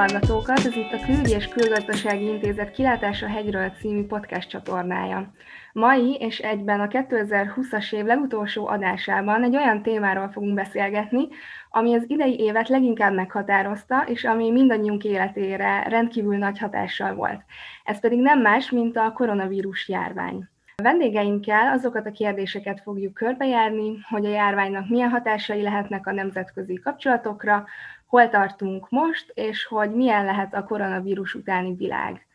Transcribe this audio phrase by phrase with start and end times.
[0.00, 5.32] hallgatókat, ez itt a Külügyi és Külgazdasági Intézet Kilátása hegyről című podcast csatornája.
[5.72, 11.28] Mai és egyben a 2020-as év legutolsó adásában egy olyan témáról fogunk beszélgetni,
[11.70, 17.40] ami az idei évet leginkább meghatározta, és ami mindannyiunk életére rendkívül nagy hatással volt.
[17.84, 20.48] Ez pedig nem más, mint a koronavírus járvány.
[20.76, 26.74] A vendégeinkkel azokat a kérdéseket fogjuk körbejárni, hogy a járványnak milyen hatásai lehetnek a nemzetközi
[26.74, 27.64] kapcsolatokra,
[28.10, 32.26] hol tartunk most, és hogy milyen lehet a koronavírus utáni világ.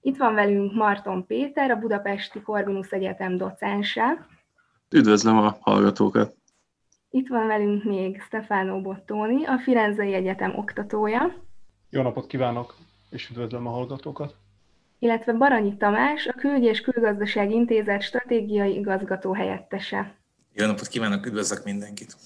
[0.00, 4.26] Itt van velünk Marton Péter, a Budapesti Corvinus Egyetem docense.
[4.90, 6.34] Üdvözlöm a hallgatókat!
[7.10, 11.34] Itt van velünk még Stefano Bottoni, a Firenzei Egyetem oktatója.
[11.90, 12.74] Jó napot kívánok,
[13.10, 14.34] és üdvözlöm a hallgatókat!
[14.98, 20.14] Illetve Baranyi Tamás, a Külügy és Külgazdaság Intézet stratégiai igazgató helyettese.
[20.52, 22.16] Jó napot kívánok, üdvözlök mindenkit!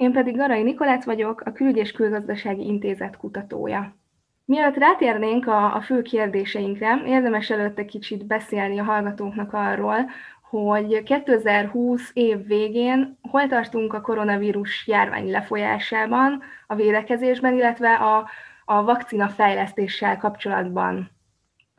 [0.00, 3.96] Én pedig Garai Nikolát vagyok, a Külügy Külgazdasági Intézet kutatója.
[4.44, 10.10] Mielőtt rátérnénk a, a fő kérdéseinkre, érdemes előtte kicsit beszélni a hallgatóknak arról,
[10.42, 18.28] hogy 2020 év végén hol tartunk a koronavírus járvány lefolyásában, a védekezésben, illetve a,
[18.64, 21.10] a vakcina fejlesztéssel kapcsolatban.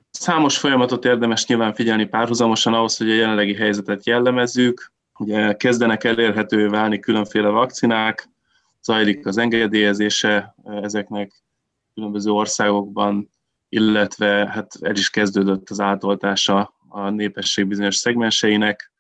[0.09, 4.91] Számos folyamatot érdemes nyilván figyelni párhuzamosan ahhoz, hogy a jelenlegi helyzetet jellemezzük.
[5.21, 8.29] Ugye kezdenek elérhető válni különféle vakcinák,
[8.83, 11.43] zajlik az engedélyezése ezeknek
[11.93, 13.29] különböző országokban,
[13.69, 18.91] illetve hát el is kezdődött az átoltása a népesség bizonyos szegmenseinek,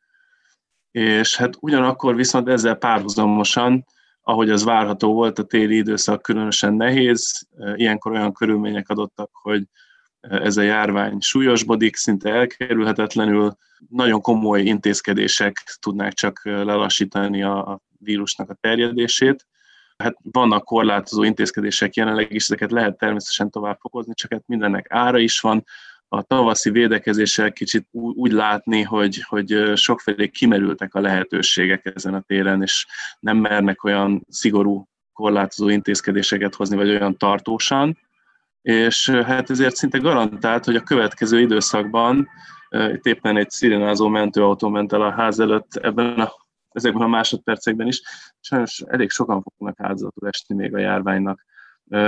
[0.91, 3.85] és hát ugyanakkor viszont ezzel párhuzamosan,
[4.21, 9.63] ahogy az várható volt, a téli időszak különösen nehéz, ilyenkor olyan körülmények adottak, hogy
[10.21, 13.57] ez a járvány súlyosbodik, szinte elkerülhetetlenül,
[13.89, 19.45] nagyon komoly intézkedések tudnák csak lelassítani a vírusnak a terjedését.
[19.97, 25.19] Hát vannak korlátozó intézkedések jelenleg is, ezeket lehet természetesen tovább fokozni, csak hát mindennek ára
[25.19, 25.63] is van.
[26.07, 32.61] A tavaszi védekezéssel kicsit úgy látni, hogy, hogy sokfelé kimerültek a lehetőségek ezen a téren,
[32.61, 32.85] és
[33.19, 37.97] nem mernek olyan szigorú korlátozó intézkedéseket hozni, vagy olyan tartósan.
[38.61, 42.29] És hát ezért szinte garantált, hogy a következő időszakban
[42.69, 46.31] itt éppen egy szirénázó mentőautó ment el a ház előtt ebben a
[46.71, 48.01] ezekben a másodpercekben is,
[48.39, 51.45] sajnos elég sokan fognak áldozatul esni még a járványnak.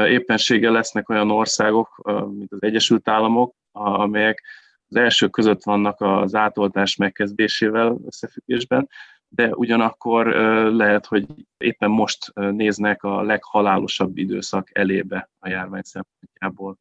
[0.08, 2.02] Éppenséggel lesznek olyan országok,
[2.38, 4.44] mint az Egyesült Államok, amelyek
[4.88, 8.90] az elsők között vannak az átoltás megkezdésével összefüggésben,
[9.36, 10.26] de ugyanakkor
[10.74, 11.26] lehet, hogy
[11.58, 16.78] éppen most néznek a leghalálosabb időszak elébe a járvány szempontjából.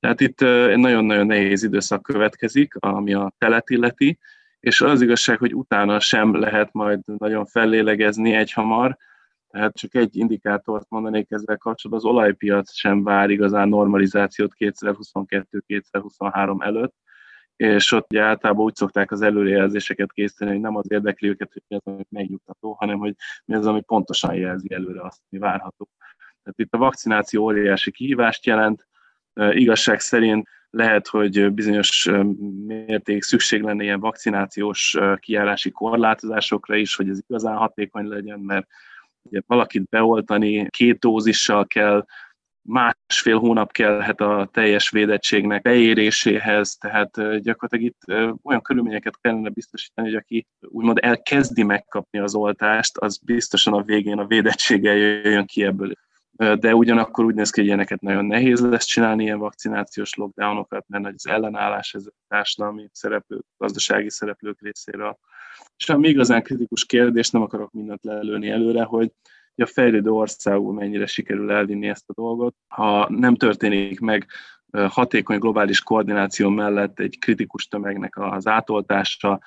[0.00, 4.18] Tehát itt egy nagyon-nagyon nehéz időszak következik, ami a telet illeti,
[4.60, 8.96] és az igazság, hogy utána sem lehet majd nagyon fellélegezni egyhamar,
[9.50, 16.94] tehát csak egy indikátort mondanék ezzel kapcsolatban, az olajpiac sem vár igazán normalizációt 2022-2023 előtt,
[17.56, 21.62] és ott ugye általában úgy szokták az előrejelzéseket készíteni, hogy nem az érdekli őket, hogy
[21.68, 25.88] mi az, ami megnyugtató, hanem hogy mi az, ami pontosan jelzi előre azt, mi várható.
[26.42, 28.86] Tehát itt a vakcináció óriási kihívást jelent,
[29.34, 32.10] igazság szerint lehet, hogy bizonyos
[32.66, 38.66] mérték szükség lenne ilyen vakcinációs kijárási korlátozásokra is, hogy ez igazán hatékony legyen, mert
[39.22, 42.04] ugye valakit beoltani két dózissal kell,
[42.64, 47.10] másfél hónap kellhet a teljes védettségnek beéréséhez, tehát
[47.42, 48.02] gyakorlatilag itt
[48.42, 54.18] olyan körülményeket kellene biztosítani, hogy aki úgymond elkezdi megkapni az oltást, az biztosan a végén
[54.18, 55.92] a védettséggel jöjjön ki ebből
[56.36, 61.06] de ugyanakkor úgy néz ki, hogy ilyeneket nagyon nehéz lesz csinálni, ilyen vakcinációs lockdownokat, mert
[61.14, 65.18] az ellenállás ez a társadalmi szereplők, gazdasági szereplők részéről.
[65.76, 69.12] És ami igazán kritikus kérdés, nem akarok mindent lelőni előre, hogy
[69.62, 72.54] a fejlődő országú mennyire sikerül elvinni ezt a dolgot.
[72.66, 74.26] Ha nem történik meg
[74.88, 79.40] hatékony globális koordináció mellett egy kritikus tömegnek az átoltása,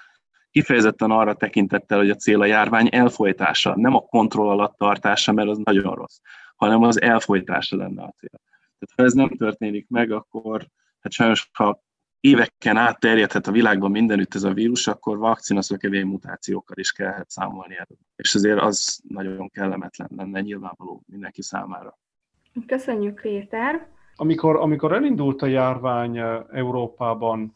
[0.52, 5.50] kifejezetten arra tekintettel, hogy a cél a járvány elfolytása, nem a kontroll alatt tartása, mert
[5.50, 6.18] az nagyon rossz
[6.58, 8.42] hanem az elfolytása lenne a cél.
[8.80, 10.68] Tehát ha ez nem történik meg, akkor
[11.00, 11.84] hát sajnos, ha
[12.20, 17.74] éveken át terjedhet a világban mindenütt ez a vírus, akkor vakcinaszökevény mutációkkal is kellhet számolni
[17.74, 18.00] előbb.
[18.16, 21.98] És azért az nagyon kellemetlen lenne nyilvánvaló mindenki számára.
[22.66, 23.88] Köszönjük, Péter!
[24.16, 27.56] Amikor, amikor elindult a járvány eh, Európában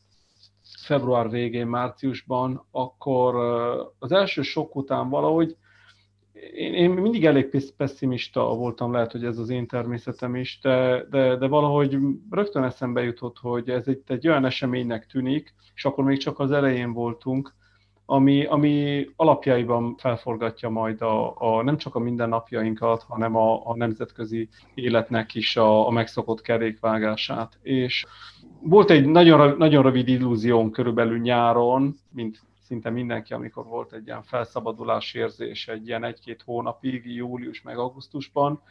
[0.85, 5.57] február végén, márciusban, akkor eh, az első sok után valahogy
[6.53, 11.35] én, én mindig elég pessimista voltam, lehet, hogy ez az én természetem is, de, de,
[11.35, 11.97] de valahogy
[12.29, 16.51] rögtön eszembe jutott, hogy ez egy, egy olyan eseménynek tűnik, és akkor még csak az
[16.51, 17.53] elején voltunk,
[18.05, 24.49] ami, ami alapjaiban felforgatja majd a, a, nem csak a mindennapjainkat, hanem a, a nemzetközi
[24.73, 27.57] életnek is a, a megszokott kerékvágását.
[27.61, 28.05] És
[28.61, 32.41] volt egy nagyon, nagyon rövid illúzión körülbelül nyáron, mint
[32.71, 38.61] szinte mindenki, amikor volt egy ilyen felszabadulás érzés egy ilyen egy-két hónapig, július meg augusztusban,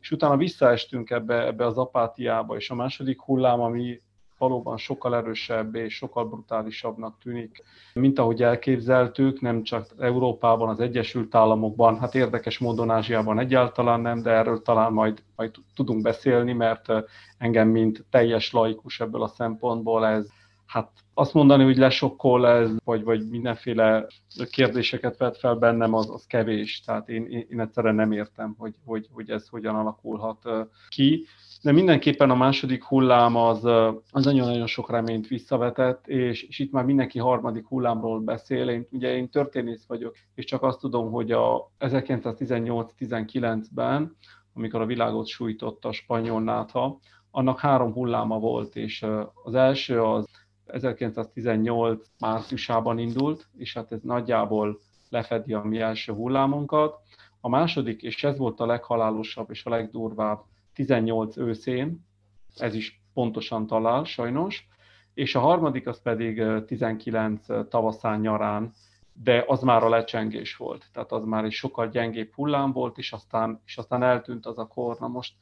[0.00, 4.00] és utána visszaestünk ebbe, ebbe az apátiába, és a második hullám, ami
[4.38, 7.62] valóban sokkal erősebb és sokkal brutálisabbnak tűnik,
[7.94, 14.22] mint ahogy elképzeltük, nem csak Európában, az Egyesült Államokban, hát érdekes módon Ázsiában egyáltalán nem,
[14.22, 16.86] de erről talán majd, majd tudunk beszélni, mert
[17.38, 20.28] engem, mint teljes laikus ebből a szempontból ez
[20.66, 24.06] hát azt mondani, hogy lesokkol ez, vagy, vagy mindenféle
[24.50, 26.80] kérdéseket vet fel bennem, az, az kevés.
[26.80, 30.48] Tehát én, én, egyszerűen nem értem, hogy, hogy, hogy ez hogyan alakulhat
[30.88, 31.26] ki.
[31.62, 33.64] De mindenképpen a második hullám az,
[34.10, 38.68] az nagyon-nagyon sok reményt visszavetett, és, és itt már mindenki harmadik hullámról beszél.
[38.68, 44.16] Én, ugye én történész vagyok, és csak azt tudom, hogy a 1918-19-ben,
[44.54, 46.98] amikor a világot sújtotta a spanyol nátha,
[47.30, 49.06] annak három hulláma volt, és
[49.44, 50.24] az első az
[50.66, 57.00] 1918 márciusában indult, és hát ez nagyjából lefedi a mi első hullámunkat.
[57.40, 60.40] A második, és ez volt a leghalálosabb és a legdurvább,
[60.74, 62.06] 18 őszén,
[62.56, 64.68] ez is pontosan talál sajnos,
[65.14, 68.72] és a harmadik az pedig 19 tavaszán nyarán,
[69.12, 73.12] de az már a lecsengés volt, tehát az már egy sokkal gyengébb hullám volt, és
[73.12, 74.98] aztán, és aztán eltűnt az a kor.
[74.98, 75.34] Na most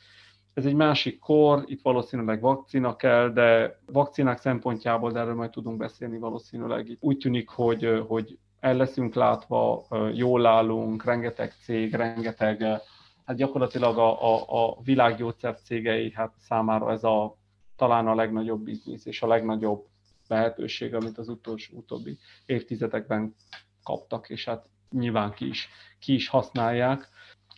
[0.54, 5.76] ez egy másik kor, itt valószínűleg vakcina kell, de vakcinák szempontjából, de erről majd tudunk
[5.76, 6.88] beszélni valószínűleg.
[6.88, 12.62] Itt úgy tűnik, hogy, hogy el leszünk látva, jól állunk, rengeteg cég, rengeteg,
[13.24, 17.36] hát gyakorlatilag a, a, a világgyógyszer cégei hát számára ez a
[17.76, 19.86] talán a legnagyobb biznisz és a legnagyobb
[20.28, 23.34] lehetőség, amit az utolsó, utóbbi évtizedekben
[23.82, 25.68] kaptak, és hát nyilván ki is,
[25.98, 27.08] ki is használják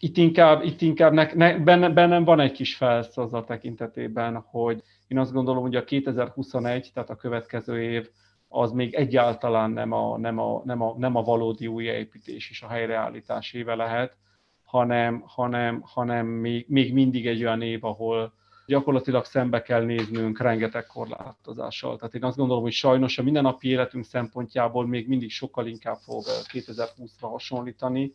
[0.05, 4.45] itt inkább, itt inkább ne, ne, benne, bennem van egy kis felsz az a tekintetében,
[4.47, 8.09] hogy én azt gondolom, hogy a 2021, tehát a következő év,
[8.49, 12.69] az még egyáltalán nem a, nem a, nem a, nem a valódi újjáépítés és a
[12.69, 14.17] helyreállítás éve lehet,
[14.65, 18.33] hanem, hanem, hanem még, még mindig egy olyan év, ahol
[18.67, 21.97] gyakorlatilag szembe kell néznünk rengeteg korlátozással.
[21.97, 26.25] Tehát én azt gondolom, hogy sajnos a mindennapi életünk szempontjából még mindig sokkal inkább fog
[26.53, 28.15] 2020-ra hasonlítani,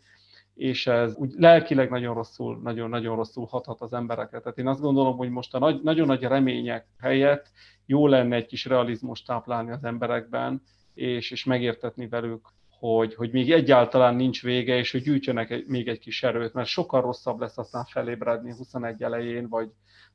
[0.57, 4.41] és ez úgy lelkileg nagyon rosszul, nagyon-nagyon rosszul hathat az embereket.
[4.41, 7.51] Tehát én azt gondolom, hogy most a nagy, nagyon nagy remények helyett
[7.85, 10.61] jó lenne egy kis realizmus táplálni az emberekben,
[10.93, 12.47] és, és megértetni velük,
[12.79, 16.67] hogy, hogy még egyáltalán nincs vége, és hogy gyűjtsenek egy, még egy kis erőt, mert
[16.67, 19.69] sokkal rosszabb lesz aztán felébredni 21 elején, vagy,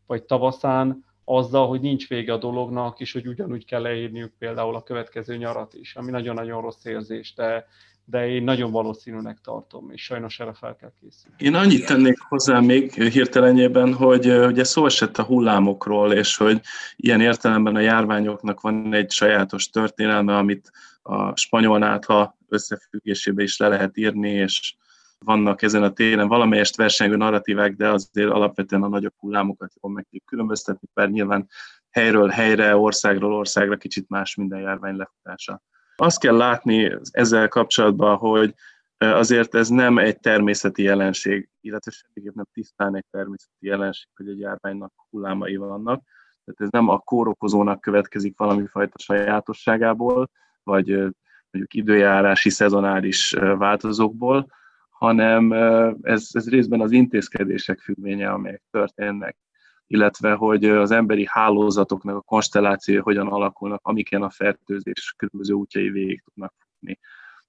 [0.06, 4.82] vagy tavaszán, azzal, hogy nincs vége a dolognak, és hogy ugyanúgy kell leírniuk például a
[4.82, 7.66] következő nyarat is, ami nagyon-nagyon rossz érzés, de
[8.12, 11.36] de én nagyon valószínűnek tartom, és sajnos erre fel kell készülni.
[11.38, 16.60] Én annyit tennék hozzá még hirtelenjében, hogy ugye szó esett a hullámokról, és hogy
[16.96, 20.70] ilyen értelemben a járványoknak van egy sajátos történelme, amit
[21.02, 24.74] a spanyol nátha összefüggésébe is le lehet írni, és
[25.18, 30.06] vannak ezen a téren valamelyest versengő narratívák, de azért alapvetően a nagyobb hullámokat jól meg
[30.10, 31.48] kell különböztetni, mert nyilván
[31.90, 35.62] helyről helyre, országról országra kicsit más minden járvány lefutása.
[36.02, 38.54] Azt kell látni ezzel kapcsolatban, hogy
[38.98, 44.38] azért ez nem egy természeti jelenség, illetve semmiképp nem tisztán egy természeti jelenség, hogy egy
[44.38, 46.02] járványnak hullámai vannak.
[46.44, 50.30] Tehát ez nem a kórokozónak következik valami fajta sajátosságából,
[50.62, 50.88] vagy
[51.50, 54.46] mondjuk időjárási, szezonális változókból,
[54.90, 55.52] hanem
[56.02, 59.36] ez, ez részben az intézkedések függvénye, amelyek történnek
[59.92, 66.22] illetve hogy az emberi hálózatoknak a konstellációja hogyan alakulnak, amiken a fertőzés különböző útjai végig
[66.24, 66.98] tudnak futni.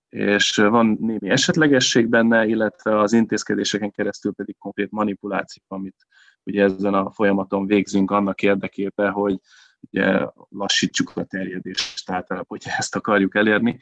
[0.09, 6.07] És van némi esetlegesség benne, illetve az intézkedéseken keresztül pedig konkrét manipuláció, amit
[6.43, 9.39] ugye ezen a folyamaton végzünk annak érdekében, hogy
[9.79, 13.79] ugye lassítsuk a terjedést, tehát hogyha ezt akarjuk elérni.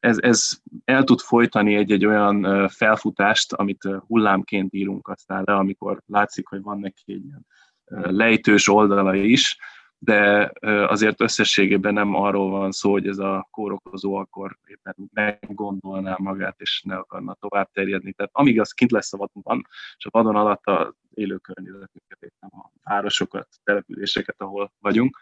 [0.00, 6.48] Ez, ez el tud folytani egy-egy olyan felfutást, amit hullámként írunk aztán le, amikor látszik,
[6.48, 7.46] hogy van neki egy ilyen
[7.90, 9.58] lejtős oldala is,
[9.98, 10.52] de
[10.86, 16.82] azért összességében nem arról van szó, hogy ez a kórokozó akkor éppen meggondolná magát, és
[16.84, 18.12] ne akarna tovább terjedni.
[18.12, 19.66] Tehát amíg az kint lesz a vadonban,
[19.96, 25.18] és a vadon alatt a élő környezetünket, a városokat, településeket, ahol vagyunk,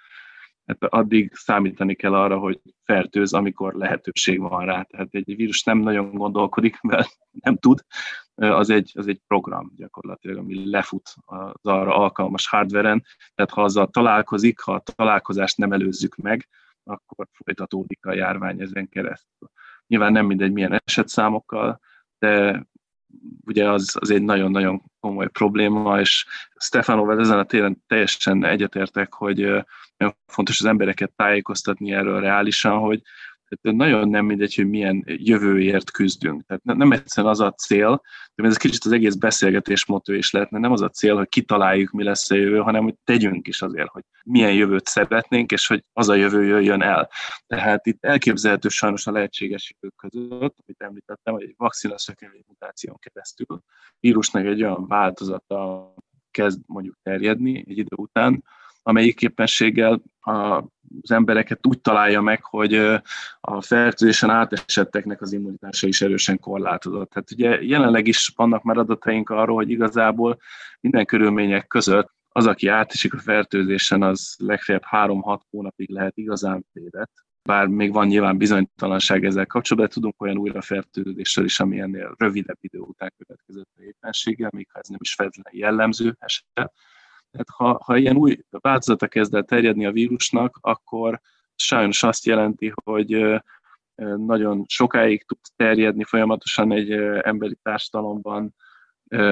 [0.66, 4.83] hát addig számítani kell arra, hogy fertőz, amikor lehetőség van rá.
[4.83, 7.80] Tehát egy vírus nem nagyon gondolkodik, mert nem tud,
[8.35, 13.88] az egy, az egy program gyakorlatilag, ami lefut az arra alkalmas hardveren, tehát ha azzal
[13.88, 16.49] találkozik, ha a találkozást nem előzzük meg,
[16.85, 19.50] akkor folytatódik a járvány ezen keresztül.
[19.87, 21.81] Nyilván nem mindegy milyen esetszámokkal,
[22.19, 22.67] de
[23.47, 26.26] ugye az, az egy nagyon-nagyon komoly probléma, és
[26.57, 29.38] Stefanovel ezen a téren teljesen egyetértek, hogy
[29.97, 33.03] nagyon fontos az embereket tájékoztatni erről reálisan, hogy
[33.61, 36.42] nagyon nem mindegy, hogy milyen jövőért küzdünk.
[36.46, 38.02] Tehát nem egyszerűen az a cél,
[38.34, 41.90] de ez kicsit az egész beszélgetés motto is lehetne, nem az a cél, hogy kitaláljuk,
[41.90, 45.84] mi lesz a jövő, hanem hogy tegyünk is azért, hogy milyen jövőt szeretnénk, és hogy
[45.92, 47.11] az a jövő jöjjön el.
[47.46, 52.96] Tehát itt elképzelhető sajnos a lehetséges jövők között, amit említettem, hogy egy vakcina szökevény mutáción
[52.99, 53.61] keresztül
[54.00, 55.94] vírusnak egy olyan változata
[56.30, 58.44] kezd mondjuk terjedni egy idő után,
[58.87, 60.03] amelyik képességgel
[61.00, 62.75] az embereket úgy találja meg, hogy
[63.41, 67.11] a fertőzésen átesetteknek az immunitása is erősen korlátozott.
[67.11, 70.38] Tehát ugye jelenleg is vannak már adataink arról, hogy igazából
[70.81, 77.12] minden körülmények között az, aki átesik a fertőzésen, az legfeljebb 3-6 hónapig lehet igazán védett.
[77.43, 82.79] Bár még van nyilván bizonytalanság ezzel kapcsolatban, tudunk olyan újrafertőzésről is, ami ennél rövidebb idő
[82.79, 86.73] után következett a éppenséggel, még ha ez nem is feltétlenül jellemző eset
[87.35, 91.21] tehát ha, ha ilyen új változata kezd el terjedni a vírusnak, akkor
[91.55, 93.41] sajnos azt jelenti, hogy
[94.17, 96.91] nagyon sokáig tud terjedni folyamatosan egy
[97.23, 98.55] emberi társadalomban,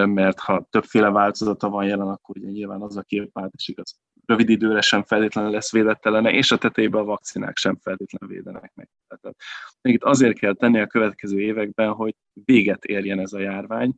[0.05, 3.95] mert ha többféle változata van jelen, akkor ugye nyilván az, aki átesik, az
[4.27, 8.89] rövid időre sem feltétlenül lesz védettelene, és a tetejében a vakcinák sem feltétlenül védenek meg.
[9.09, 9.37] Tehát
[9.81, 13.95] még itt azért kell tenni a következő években, hogy véget érjen ez a járvány,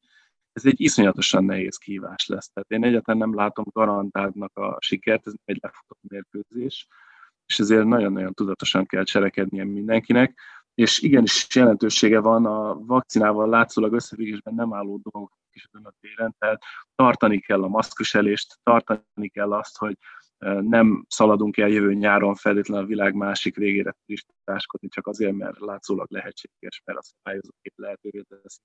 [0.55, 2.51] ez egy iszonyatosan nehéz kívás lesz.
[2.53, 6.87] Tehát én egyáltalán nem látom garantáltnak a sikert, ez egy lefutott mérkőzés,
[7.47, 10.41] és ezért nagyon-nagyon tudatosan kell cselekednie mindenkinek,
[10.75, 16.63] és igenis jelentősége van a vakcinával látszólag összefüggésben nem álló dolgok is a téren, tehát
[16.95, 19.97] tartani kell a maszkviselést, tartani kell azt, hogy
[20.61, 26.07] nem szaladunk el jövő nyáron feltétlenül a világ másik végére turistáskodni, csak azért, mert látszólag
[26.11, 28.65] lehetséges, mert a szabályozók lehetővé teszik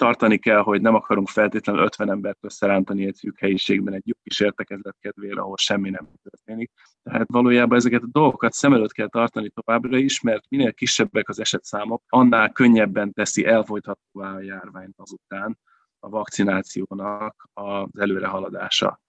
[0.00, 4.40] tartani kell, hogy nem akarunk feltétlenül 50 embert összerántani egy szűk helyiségben egy jó kis
[4.40, 6.70] értekezlet kedvére, ahol semmi nem történik.
[7.02, 11.40] Tehát valójában ezeket a dolgokat szem előtt kell tartani továbbra is, mert minél kisebbek az
[11.40, 15.58] esetszámok, annál könnyebben teszi elfolythatóvá a járványt azután
[15.98, 19.00] a vakcinációnak az előrehaladása.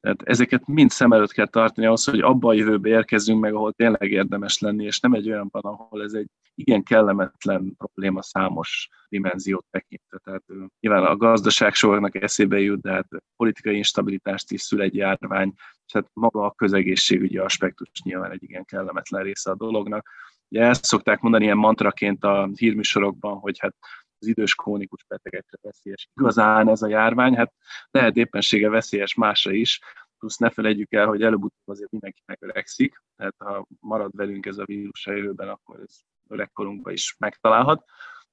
[0.00, 3.72] Tehát ezeket mind szem előtt kell tartani ahhoz, hogy abba a jövőbe érkezzünk meg, ahol
[3.72, 9.66] tényleg érdemes lenni, és nem egy olyanban, ahol ez egy igen kellemetlen probléma számos dimenziót
[9.70, 10.18] tekintve.
[10.18, 10.44] Tehát
[10.80, 15.52] nyilván a gazdaság sornak eszébe jut, de hát politikai instabilitást is szül egy járvány,
[15.86, 20.08] és hát maga a közegészségügyi aspektus nyilván egy igen kellemetlen része a dolognak.
[20.48, 23.74] Ugye ezt szokták mondani ilyen mantraként a hírműsorokban, hogy hát
[24.20, 26.08] az idős krónikus betegekre veszélyes.
[26.14, 27.52] Igazán ez a járvány, hát
[27.90, 29.80] lehet éppensége veszélyes másra is,
[30.18, 34.64] plusz ne felejtjük el, hogy előbb-utóbb azért mindenki megöregszik, tehát ha marad velünk ez a
[34.64, 37.84] vírus a jövőben, akkor ez öregkorunkban is megtalálhat.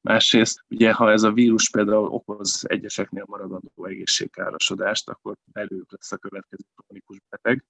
[0.02, 6.18] Másrészt, ugye, ha ez a vírus például okoz egyeseknél maradandó egészségkárosodást, akkor belőlük lesz a
[6.18, 7.66] következő krónikus beteg,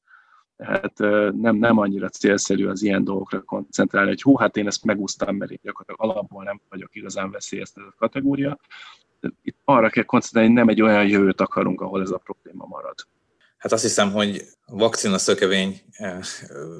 [0.58, 0.98] tehát
[1.36, 5.52] nem, nem annyira célszerű az ilyen dolgokra koncentrálni, hogy hú, hát én ezt megúsztam, mert
[5.52, 8.60] én gyakorlatilag alapból nem vagyok igazán veszélyeztetett kategória.
[9.42, 12.96] Itt arra kell koncentrálni, hogy nem egy olyan jövőt akarunk, ahol ez a probléma marad.
[13.58, 15.82] Hát azt hiszem, hogy vakcina szökevény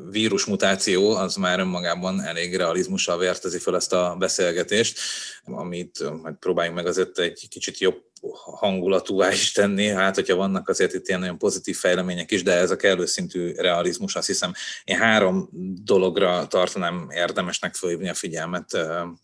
[0.10, 5.00] vírusmutáció az már önmagában elég realizmussal vértezi fel ezt a beszélgetést,
[5.44, 10.94] amit majd próbáljunk meg azért egy kicsit jobb hangulatúvá is tenni, hát hogyha vannak azért
[10.94, 14.54] itt ilyen nagyon pozitív fejlemények is, de ez a kellő szintű realizmus, azt hiszem,
[14.84, 15.50] én három
[15.84, 18.78] dologra tartanám érdemesnek fölhívni a figyelmet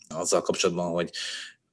[0.10, 1.10] azzal kapcsolatban, hogy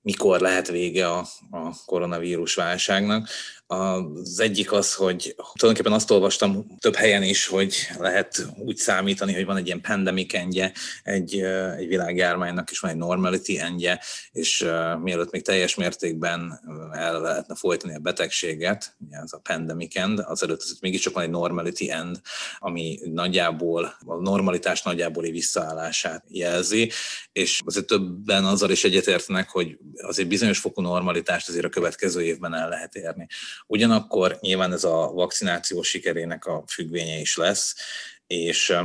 [0.00, 3.28] mikor lehet vége a, a koronavírus válságnak.
[3.70, 9.44] Az egyik az, hogy tulajdonképpen azt olvastam több helyen is, hogy lehet úgy számítani, hogy
[9.44, 10.72] van egy ilyen pandemic endje,
[11.02, 11.40] egy,
[11.78, 14.00] egy világjárványnak is van egy normality endje,
[14.32, 14.66] és
[15.02, 16.60] mielőtt még teljes mértékben
[16.92, 21.90] el lehetne folytani a betegséget, ez a pandemic end, azelőtt az mégiscsak van egy normality
[21.90, 22.20] end,
[22.58, 26.90] ami nagyjából, a normalitás nagyjából visszaállását jelzi,
[27.32, 32.54] és azért többen azzal is egyetértenek, hogy azért bizonyos fokú normalitást azért a következő évben
[32.54, 33.26] el lehet érni.
[33.66, 37.74] Ugyanakkor nyilván ez a vakcináció sikerének a függvénye is lesz,
[38.26, 38.76] és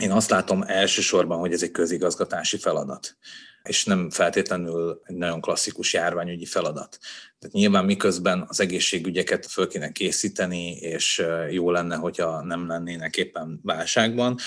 [0.00, 3.16] én azt látom elsősorban, hogy ez egy közigazgatási feladat
[3.62, 6.98] és nem feltétlenül egy nagyon klasszikus járványügyi feladat.
[7.42, 13.60] Tehát nyilván miközben az egészségügyeket föl kéne készíteni, és jó lenne, hogyha nem lennének éppen
[13.62, 14.38] válságban,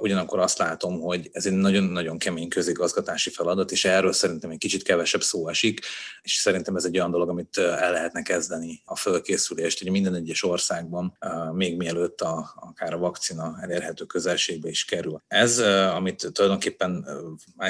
[0.00, 4.82] ugyanakkor azt látom, hogy ez egy nagyon-nagyon kemény közigazgatási feladat, és erről szerintem egy kicsit
[4.82, 5.80] kevesebb szó esik,
[6.22, 10.42] és szerintem ez egy olyan dolog, amit el lehetne kezdeni a fölkészülést, hogy minden egyes
[10.42, 11.18] országban,
[11.52, 15.22] még mielőtt a, akár a vakcina elérhető közelségbe is kerül.
[15.28, 15.58] Ez,
[15.94, 17.06] amit tulajdonképpen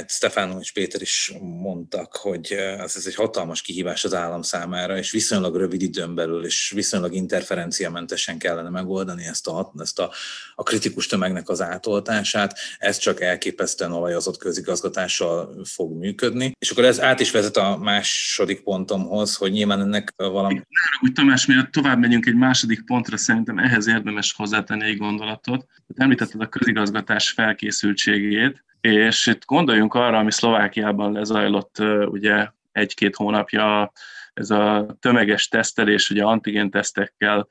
[0.07, 4.62] Stefano és Péter is mondtak, hogy ez egy hatalmas kihívás az állam számára,
[4.97, 10.11] és viszonylag rövid időn belül, és viszonylag interferenciamentesen kellene megoldani ezt a, ezt a,
[10.54, 12.59] a kritikus tömegnek az átoltását.
[12.78, 16.52] Ez csak elképesztően olajozott közigazgatással fog működni.
[16.59, 20.62] És akkor ez át is vezet a második pontomhoz, hogy nyilván ennek valami...
[21.00, 25.66] Úgy Tamás, mielőtt tovább megyünk egy második pontra, szerintem ehhez érdemes hozzátenni egy gondolatot.
[25.97, 33.92] Említetted a közigazgatás felkészültségét, és itt gondoljunk arra, ami Szlovákiában lezajlott ugye egy-két hónapja,
[34.34, 37.46] ez a tömeges tesztelés, ugye antigén tesztekkel,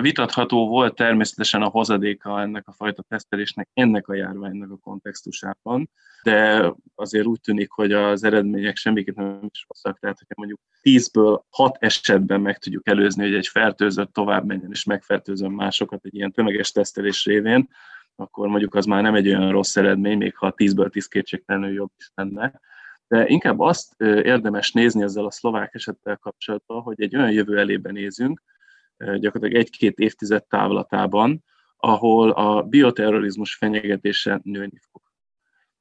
[0.00, 5.90] Vitatható volt természetesen a hozadéka ennek a fajta tesztelésnek, ennek a járványnak a kontextusában,
[6.22, 11.40] de azért úgy tűnik, hogy az eredmények semmiképp nem is rosszak, tehát hogyha mondjuk 10-ből
[11.50, 16.32] 6 esetben meg tudjuk előzni, hogy egy fertőzött tovább menjen és megfertőzön másokat egy ilyen
[16.32, 17.68] tömeges tesztelés révén,
[18.16, 21.90] akkor mondjuk az már nem egy olyan rossz eredmény, még ha 10-ből 10 kétségtelenül jobb
[21.98, 22.60] is lenne.
[23.08, 27.90] De inkább azt érdemes nézni ezzel a szlovák esettel kapcsolatban, hogy egy olyan jövő elébe
[27.90, 28.42] nézünk,
[28.96, 31.44] gyakorlatilag egy-két évtized távlatában,
[31.76, 35.02] ahol a bioterrorizmus fenyegetése nőni fog.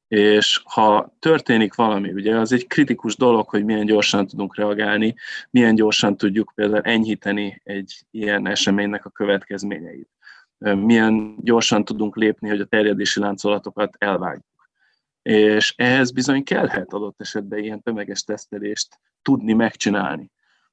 [0.07, 5.15] És ha történik valami, ugye az egy kritikus dolog, hogy milyen gyorsan tudunk reagálni,
[5.49, 10.09] milyen gyorsan tudjuk például enyhíteni egy ilyen eseménynek a következményeit.
[10.57, 14.52] Milyen gyorsan tudunk lépni, hogy a terjedési láncolatokat elvágjuk.
[15.23, 20.31] És ehhez bizony kellhet adott esetben ilyen tömeges tesztelést tudni megcsinálni.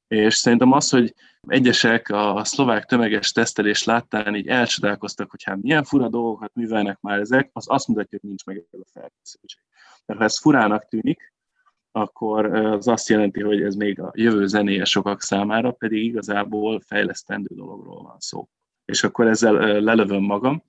[0.08, 5.84] És szerintem az, hogy egyesek a szlovák tömeges tesztelés láttán így elcsodálkoztak, hogy hát milyen
[5.84, 9.62] fura dolgokat művelnek már ezek, az azt mutatja, hogy nincs meg ez a felkészültség.
[10.06, 11.34] Mert ha ez furának tűnik,
[11.92, 17.54] akkor az azt jelenti, hogy ez még a jövő zenéje sokak számára, pedig igazából fejlesztendő
[17.54, 18.48] dologról van szó.
[18.84, 20.64] És akkor ezzel lelövöm magam,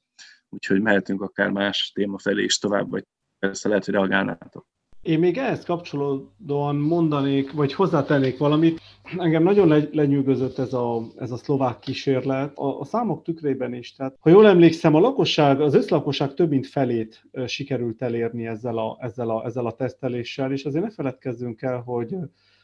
[0.49, 3.03] úgyhogy mehetünk akár más téma felé is tovább, vagy
[3.41, 4.65] persze lehet, hogy reagálnátok.
[5.01, 8.81] Én még ehhez kapcsolódóan mondanék, vagy hozzátennék valamit.
[9.17, 13.93] Engem nagyon lenyűgözött ez a, ez a szlovák kísérlet, a, a számok tükrében is.
[13.93, 18.97] Tehát, ha jól emlékszem, a lakosság, az összlakosság több mint felét sikerült elérni ezzel a,
[18.99, 22.15] ezzel a, ezzel a teszteléssel, és azért ne feledkezzünk el, hogy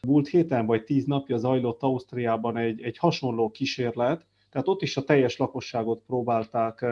[0.06, 4.26] múlt héten vagy tíz napja zajlott Ausztriában egy, egy hasonló kísérlet,
[4.58, 6.86] tehát ott is a teljes lakosságot próbálták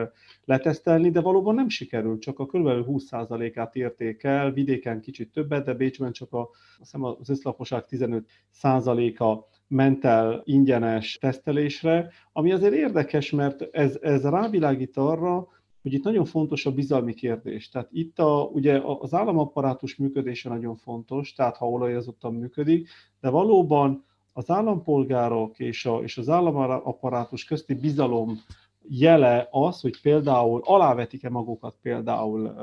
[0.45, 2.67] letesztelni, de valóban nem sikerült, csak a kb.
[2.67, 6.49] 20%-át érték el, vidéken kicsit többet, de Bécsben csak a,
[6.79, 14.97] hiszem az összlakosság 15%-a ment el ingyenes tesztelésre, ami azért érdekes, mert ez, ez rávilágít
[14.97, 15.49] arra,
[15.83, 17.69] hogy itt nagyon fontos a bizalmi kérdés.
[17.69, 22.89] Tehát itt a, ugye az államapparátus működése nagyon fontos, tehát ha olajozottan működik,
[23.21, 24.05] de valóban
[24.37, 28.41] az állampolgárok és, a, és az államapparátus közti bizalom
[28.89, 32.55] jele az, hogy például alávetik-e magukat például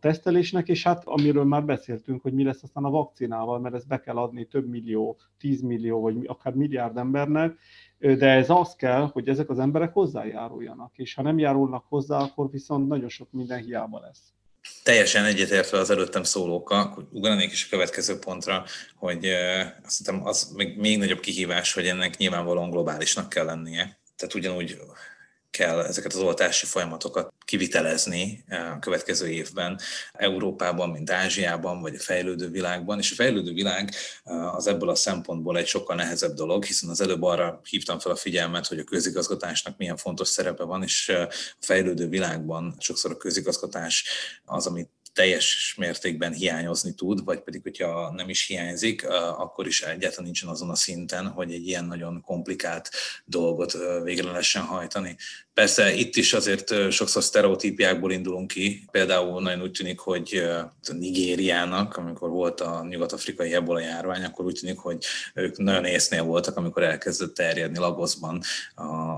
[0.00, 4.00] tesztelésnek, és hát amiről már beszéltünk, hogy mi lesz aztán a vakcinával, mert ezt be
[4.00, 7.58] kell adni több millió, tízmillió, vagy akár milliárd embernek,
[7.98, 12.50] de ez az kell, hogy ezek az emberek hozzájáruljanak, és ha nem járulnak hozzá, akkor
[12.50, 14.32] viszont nagyon sok minden hiába lesz.
[14.82, 18.64] Teljesen egyetértve az előttem szólókkal, ugranék is a következő pontra,
[18.96, 19.26] hogy
[19.84, 24.00] azt hiszem az még, még nagyobb kihívás, hogy ennek nyilvánvalóan globálisnak kell lennie.
[24.16, 24.78] Tehát ugyanúgy
[25.50, 29.80] kell ezeket az oltási folyamatokat kivitelezni eh, a következő évben
[30.12, 32.98] Európában, mint Ázsiában, vagy a fejlődő világban.
[32.98, 37.00] És a fejlődő világ eh, az ebből a szempontból egy sokkal nehezebb dolog, hiszen az
[37.00, 41.22] előbb arra hívtam fel a figyelmet, hogy a közigazgatásnak milyen fontos szerepe van, és eh,
[41.22, 41.28] a
[41.60, 44.04] fejlődő világban sokszor a közigazgatás
[44.44, 50.24] az, amit teljes mértékben hiányozni tud, vagy pedig, hogyha nem is hiányzik, akkor is egyáltalán
[50.24, 52.90] nincsen azon a szinten, hogy egy ilyen nagyon komplikált
[53.24, 55.16] dolgot végre lehessen hajtani.
[55.54, 58.88] Persze itt is azért sokszor sztereotípiákból indulunk ki.
[58.90, 60.34] Például nagyon úgy tűnik, hogy
[60.88, 65.04] a Nigériának, amikor volt a nyugat-afrikai ebola járvány, akkor úgy tűnik, hogy
[65.34, 68.42] ők nagyon észnél voltak, amikor elkezdett terjedni Lagosban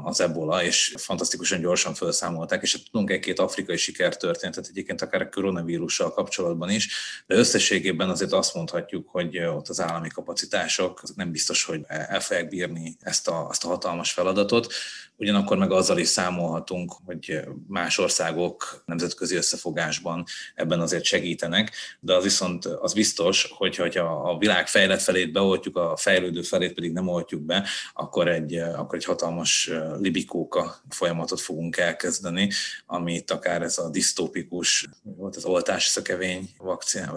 [0.04, 5.28] az ebola, és fantasztikusan gyorsan felszámolták, és tudunk egy-két afrikai sikertörténetet egyébként akár a
[5.90, 6.88] koronavírussal kapcsolatban is,
[7.26, 12.48] de összességében azért azt mondhatjuk, hogy ott az állami kapacitások nem biztos, hogy el fogják
[12.48, 14.72] bírni ezt a, azt a hatalmas feladatot
[15.20, 22.22] ugyanakkor meg azzal is számolhatunk, hogy más országok nemzetközi összefogásban ebben azért segítenek, de az
[22.22, 27.08] viszont az biztos, hogy ha a világ fejlett felét beoltjuk, a fejlődő felét pedig nem
[27.08, 32.50] oltjuk be, akkor egy, akkor egy hatalmas libikóka folyamatot fogunk elkezdeni,
[32.86, 37.14] amit akár ez a disztópikus, volt az oltás szökevény vakcina,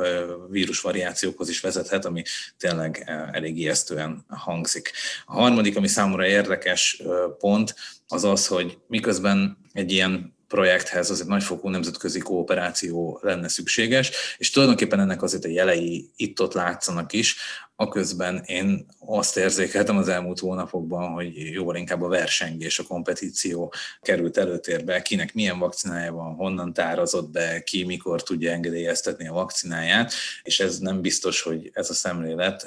[0.50, 2.22] vírus variációkhoz is vezethet, ami
[2.58, 4.92] tényleg elég ijesztően hangzik.
[5.26, 7.02] A harmadik, ami számomra érdekes
[7.40, 7.76] pont,
[8.08, 15.00] az az, hogy miközben egy ilyen projekthez azért nagyfokú nemzetközi kooperáció lenne szükséges, és tulajdonképpen
[15.00, 17.36] ennek azért a jelei itt-ott látszanak is,
[17.76, 24.38] aközben én azt érzékeltem az elmúlt hónapokban, hogy jóval inkább a versengés, a kompetíció került
[24.38, 30.14] előtérbe, kinek milyen vakcinája van, honnan tárazott be, ki mikor tudja engedélyeztetni a vakcináját,
[30.44, 32.64] és ez nem biztos, hogy ez a szemlélet,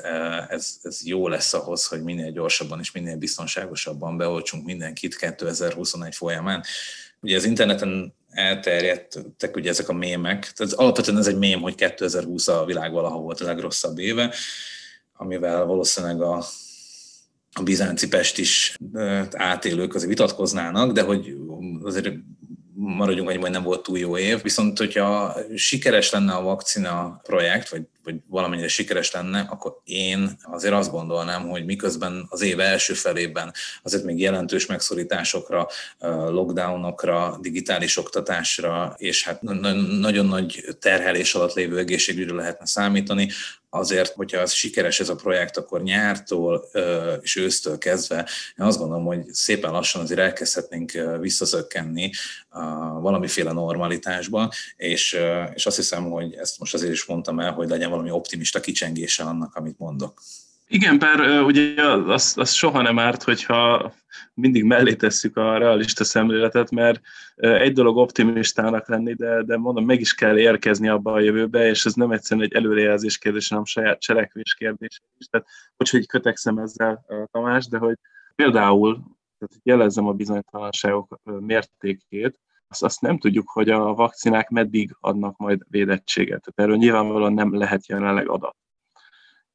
[0.49, 6.65] ez, ez jó lesz ahhoz, hogy minél gyorsabban és minél biztonságosabban beoltsunk mindenkit 2021 folyamán.
[7.21, 12.49] Ugye az interneten elterjedtek ugye ezek a mémek, tehát alapvetően ez egy mém, hogy 2020
[12.49, 14.35] a világ valaha volt a legrosszabb éve,
[15.13, 16.45] amivel valószínűleg a,
[17.53, 18.77] a bizánci Pest is
[19.33, 21.37] átélők azért vitatkoznának, de hogy
[21.83, 22.13] azért
[22.79, 24.43] maradjunk hogy nem volt túl jó év.
[24.43, 30.75] Viszont, hogyha sikeres lenne a vakcina projekt, vagy, vagy valamennyire sikeres lenne, akkor én azért
[30.75, 35.69] azt gondolnám, hogy miközben az év első felében azért még jelentős megszorításokra,
[36.29, 39.43] lockdownokra, digitális oktatásra, és hát
[40.01, 43.29] nagyon nagy terhelés alatt lévő egészségügyre lehetne számítani,
[43.77, 46.69] azért, hogyha az sikeres ez a projekt, akkor nyártól
[47.21, 52.11] és ősztől kezdve én azt gondolom, hogy szépen lassan azért elkezdhetnénk visszaszökkenni
[53.01, 55.19] valamiféle normalitásba, és,
[55.55, 59.23] és azt hiszem, hogy ezt most azért is mondtam el, hogy legyen valami optimista kicsengése
[59.23, 60.23] annak, amit mondok.
[60.69, 63.93] Igen, bár ugye az, az soha nem árt, hogyha
[64.35, 67.01] mindig mellé tesszük a realista szemléletet, mert
[67.37, 71.85] egy dolog optimistának lenni, de, de mondom, meg is kell érkezni abba a jövőbe, és
[71.85, 75.01] ez nem egyszerűen egy előrejelzés kérdés, hanem saját cselekvés kérdés.
[75.31, 77.99] Tehát, hogy, hogy kötekszem ezzel, Tamás, de hogy
[78.35, 78.93] például,
[79.39, 85.63] tehát jelezzem a bizonytalanságok mértékét, azt, azt nem tudjuk, hogy a vakcinák meddig adnak majd
[85.69, 86.41] védettséget.
[86.41, 88.57] Tehát erről nyilvánvalóan nem lehet jelenleg adat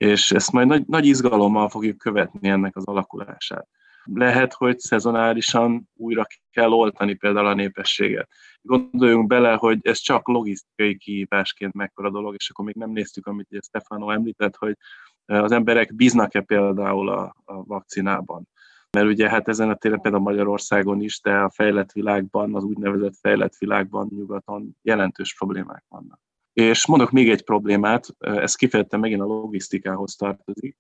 [0.02, 3.68] és ezt majd nagy, nagy izgalommal fogjuk követni ennek az alakulását.
[4.04, 8.30] Lehet, hogy szezonálisan újra kell oltani például a népességet.
[8.62, 13.48] Gondoljunk bele, hogy ez csak logisztikai kihívásként mekkora dolog, és akkor még nem néztük, amit
[13.52, 14.78] ugye Stefano említett, hogy
[15.26, 18.48] az emberek bíznak-e például a, a vakcinában.
[18.92, 23.16] Mert ugye hát ezen a téren például Magyarországon is, de a fejlett világban, az úgynevezett
[23.20, 26.20] fejlett világban, nyugaton jelentős problémák vannak.
[26.54, 30.78] És mondok még egy problémát, ez kifejezetten megint a logisztikához tartozik,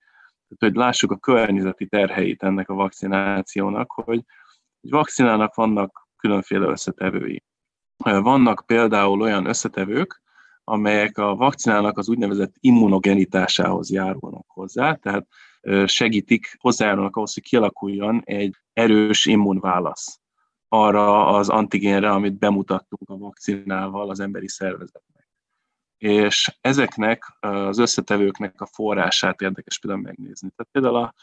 [0.59, 4.23] hogy lássuk a környezeti terheit ennek a vakcinációnak, hogy
[4.81, 7.43] egy vakcinának vannak különféle összetevői.
[8.03, 10.21] Vannak például olyan összetevők,
[10.63, 15.27] amelyek a vakcinának az úgynevezett immunogenitásához járulnak hozzá, tehát
[15.85, 20.19] segítik, hozzájárulnak ahhoz, hogy kialakuljon egy erős immunválasz
[20.67, 25.03] arra az antigénre, amit bemutattunk a vakcinával az emberi szervezet
[26.01, 30.49] és ezeknek az összetevőknek a forrását érdekes például megnézni.
[30.55, 31.13] Tehát például a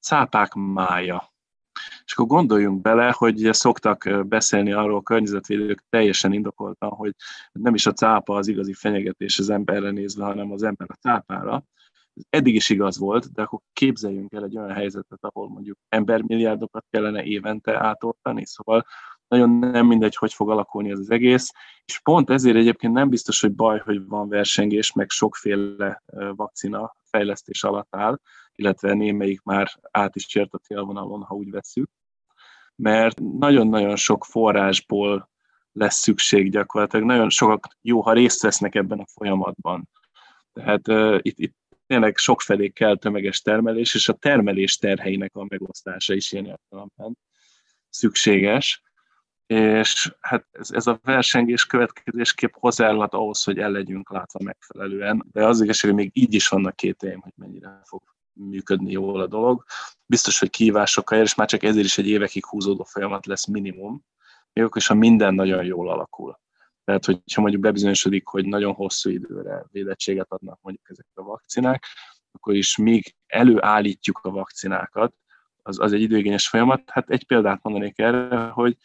[0.00, 1.32] cápák mája.
[2.04, 7.14] És akkor gondoljunk bele, hogy szoktak beszélni arról a környezetvédők teljesen indokoltan, hogy
[7.52, 11.64] nem is a cápa az igazi fenyegetés az emberre nézve, hanem az ember a cápára.
[12.14, 16.86] Ez eddig is igaz volt, de akkor képzeljünk el egy olyan helyzetet, ahol mondjuk embermilliárdokat
[16.90, 18.86] kellene évente átoltani, szóval
[19.28, 21.50] nagyon nem mindegy, hogy fog alakulni ez az egész,
[21.84, 26.02] és pont ezért egyébként nem biztos, hogy baj, hogy van versengés, meg sokféle
[26.36, 28.18] vakcina fejlesztés alatt áll,
[28.54, 31.90] illetve némelyik már át is csért a célvonalon, ha úgy veszük,
[32.76, 35.30] mert nagyon-nagyon sok forrásból
[35.72, 37.06] lesz szükség gyakorlatilag.
[37.06, 39.88] Nagyon sokak jó, ha részt vesznek ebben a folyamatban.
[40.52, 41.56] Tehát uh, itt, itt
[41.86, 47.18] tényleg sokfelé kell tömeges termelés, és a termelés terheinek a megosztása is ilyen értelemben
[47.88, 48.82] szükséges
[49.46, 55.46] és hát ez, ez a versengés következésképp hozzájárulhat ahhoz, hogy el legyünk látva megfelelően, de
[55.46, 58.02] az igazság, hogy még így is vannak kételjeim, hogy mennyire fog
[58.32, 59.64] működni jól a dolog.
[60.06, 64.04] Biztos, hogy kihívásokkal ér, és már csak ezért is egy évekig húzódó folyamat lesz minimum,
[64.52, 66.40] még akkor is, ha minden nagyon jól alakul.
[66.84, 71.84] Tehát, hogyha mondjuk bebizonyosodik, hogy nagyon hosszú időre védettséget adnak mondjuk ezek a vakcinák,
[72.32, 75.14] akkor is még előállítjuk a vakcinákat,
[75.62, 76.82] az, az egy időigényes folyamat.
[76.90, 78.76] Hát egy példát mondanék erre, hogy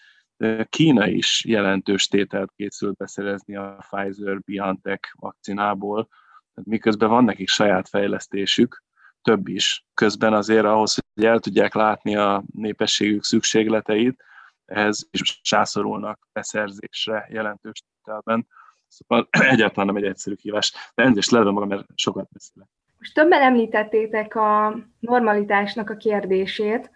[0.70, 6.08] Kína is jelentős tételt készült beszerezni a Pfizer-BioNTech vakcinából,
[6.54, 8.84] miközben van nekik saját fejlesztésük,
[9.22, 9.86] több is.
[9.94, 14.24] Közben azért ahhoz, hogy el tudják látni a népességük szükségleteit,
[14.66, 18.48] ehhez is sászorulnak beszerzésre jelentős tételben.
[18.88, 20.72] Szóval egyáltalán nem egy egyszerű hívás.
[20.96, 22.70] De elnézést lelőm magam, mert sokat beszélek.
[22.98, 26.92] Most többen említettétek a normalitásnak a kérdését,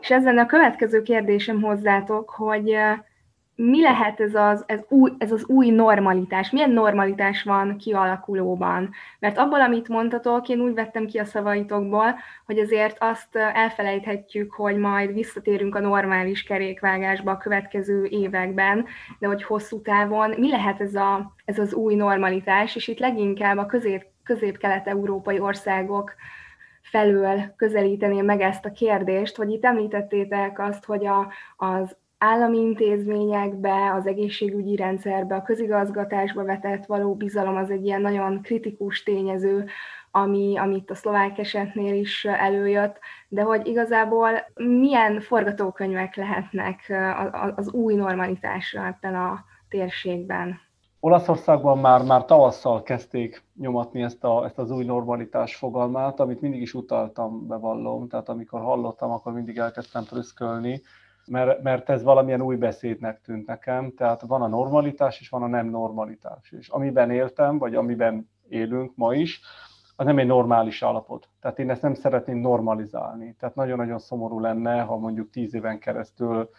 [0.00, 2.76] és ezzel a következő kérdésem hozzátok, hogy
[3.62, 6.50] mi lehet ez az, ez, új, ez az új normalitás?
[6.50, 8.90] Milyen normalitás van kialakulóban?
[9.18, 12.14] Mert abból, amit mondtatok, én úgy vettem ki a szavaitokból,
[12.46, 18.86] hogy azért azt elfelejthetjük, hogy majd visszatérünk a normális kerékvágásba a következő években,
[19.18, 23.56] de hogy hosszú távon mi lehet ez, a, ez az új normalitás, és itt leginkább
[23.56, 26.14] a közép, közép-kelet-európai országok
[26.90, 33.92] felől közelíteném meg ezt a kérdést, hogy itt említettétek azt, hogy a, az állami intézményekbe,
[33.94, 39.66] az egészségügyi rendszerbe, a közigazgatásba vetett való bizalom az egy ilyen nagyon kritikus tényező,
[40.10, 42.98] ami, amit a szlovák esetnél is előjött,
[43.28, 46.92] de hogy igazából milyen forgatókönyvek lehetnek
[47.56, 50.69] az új normalitásra ebben a térségben?
[51.02, 56.60] Olaszországban már, már tavasszal kezdték nyomatni ezt, a, ezt az új normalitás fogalmát, amit mindig
[56.60, 60.82] is utaltam, bevallom, tehát amikor hallottam, akkor mindig elkezdtem prüszkölni,
[61.26, 65.46] mert, mert ez valamilyen új beszédnek tűnt nekem, tehát van a normalitás és van a
[65.46, 66.52] nem normalitás.
[66.58, 69.40] És amiben éltem, vagy amiben élünk ma is,
[69.96, 71.28] az nem egy normális állapot.
[71.40, 73.36] Tehát én ezt nem szeretném normalizálni.
[73.38, 76.50] Tehát nagyon-nagyon szomorú lenne, ha mondjuk tíz éven keresztül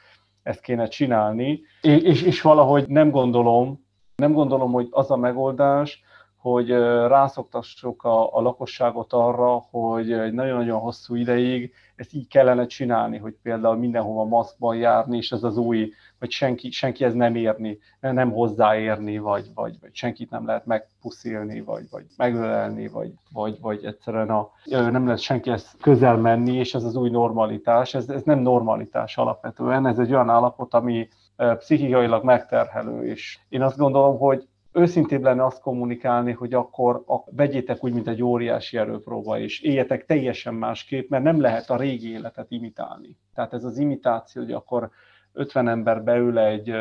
[0.44, 6.04] ezt kéne csinálni, és, és, és valahogy nem gondolom, nem gondolom, hogy az a megoldás,
[6.42, 6.70] hogy
[7.08, 13.36] rászoktassuk a, a lakosságot arra, hogy egy nagyon-nagyon hosszú ideig ezt így kellene csinálni, hogy
[13.42, 18.32] például mindenhova maszkban járni, és ez az új, hogy senki, senki ez nem érni, nem
[18.32, 24.30] hozzáérni, vagy, vagy, vagy senkit nem lehet megpuszilni, vagy, vagy megölelni, vagy, vagy, vagy egyszerűen
[24.30, 28.40] a, nem lehet senki ezt közel menni, és ez az új normalitás, ez, ez nem
[28.40, 35.24] normalitás alapvetően, ez egy olyan állapot, ami pszichikailag megterhelő, és én azt gondolom, hogy őszintébb
[35.24, 40.54] lenne azt kommunikálni, hogy akkor a, vegyétek úgy, mint egy óriási erőpróba, és éljetek teljesen
[40.54, 43.18] másképp, mert nem lehet a régi életet imitálni.
[43.34, 44.90] Tehát ez az imitáció, hogy akkor
[45.34, 46.74] 50 ember beül egy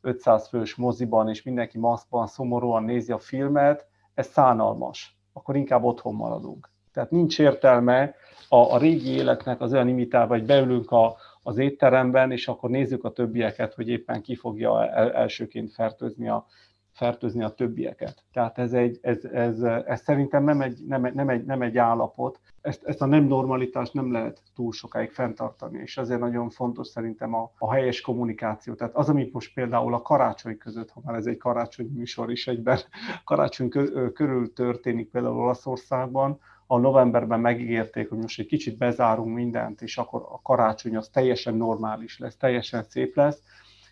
[0.00, 5.16] 500 fős moziban, és mindenki maszkban szomorúan nézi a filmet, ez szánalmas.
[5.32, 6.70] Akkor inkább otthon maradunk.
[6.92, 8.14] Tehát nincs értelme
[8.48, 11.16] a, a régi életnek az olyan imitálva, hogy beülünk a,
[11.46, 16.46] az étteremben, és akkor nézzük a többieket, hogy éppen ki fogja el, elsőként fertőzni a,
[16.92, 18.24] fertőzni a többieket.
[18.32, 21.78] Tehát ez, egy, ez, ez, ez szerintem nem egy, nem, egy, nem, egy, nem egy
[21.78, 22.40] állapot.
[22.60, 27.34] Ezt, ezt a nem normalitást nem lehet túl sokáig fenntartani, és azért nagyon fontos szerintem
[27.34, 28.74] a, a helyes kommunikáció.
[28.74, 32.46] Tehát az, amit most például a karácsony között, ha már ez egy karácsony műsor is
[32.46, 32.78] egyben,
[33.24, 33.68] karácsony
[34.14, 40.26] körül történik például Olaszországban, a novemberben megígérték, hogy most egy kicsit bezárunk mindent, és akkor
[40.30, 43.42] a karácsony az teljesen normális lesz, teljesen szép lesz,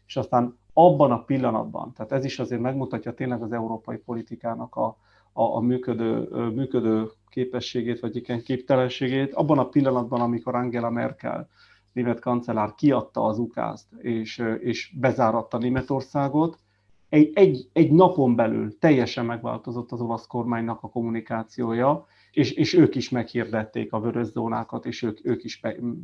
[0.06, 4.86] és aztán abban a pillanatban, tehát ez is azért megmutatja tényleg az európai politikának a,
[5.32, 11.48] a, a működő, működő képességét, vagy igen, képtelenségét, abban a pillanatban, amikor Angela Merkel,
[11.92, 16.58] német kancellár kiadta az ukázt, és, és bezáratta Németországot,
[17.08, 22.94] egy, egy, egy napon belül teljesen megváltozott az olasz kormánynak a kommunikációja, és, és ők
[22.94, 25.60] is meghirdették a vörös zónákat, és ők, ők is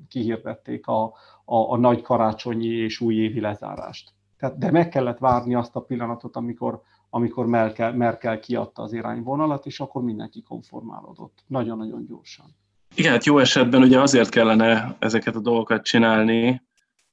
[0.08, 1.04] kihirdették a,
[1.44, 4.12] a, a nagy karácsonyi és újévi lezárást.
[4.38, 9.66] Tehát, de meg kellett várni azt a pillanatot, amikor, amikor Merkel, Merkel kiadta az irányvonalat,
[9.66, 11.38] és akkor mindenki konformálódott.
[11.46, 12.46] Nagyon-nagyon gyorsan.
[12.94, 16.62] Igen, hát jó esetben ugye azért kellene ezeket a dolgokat csinálni,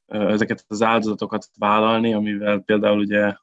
[0.07, 3.35] ezeket az áldozatokat vállalni, amivel például ugye,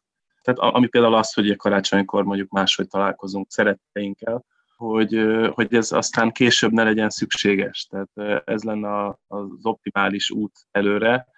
[0.43, 4.45] tehát ami például az, hogy a karácsonykor mondjuk máshogy találkozunk szeretteinkkel,
[4.77, 7.87] hogy, hogy ez aztán később ne legyen szükséges.
[7.91, 11.33] Tehát ez lenne az optimális út előre,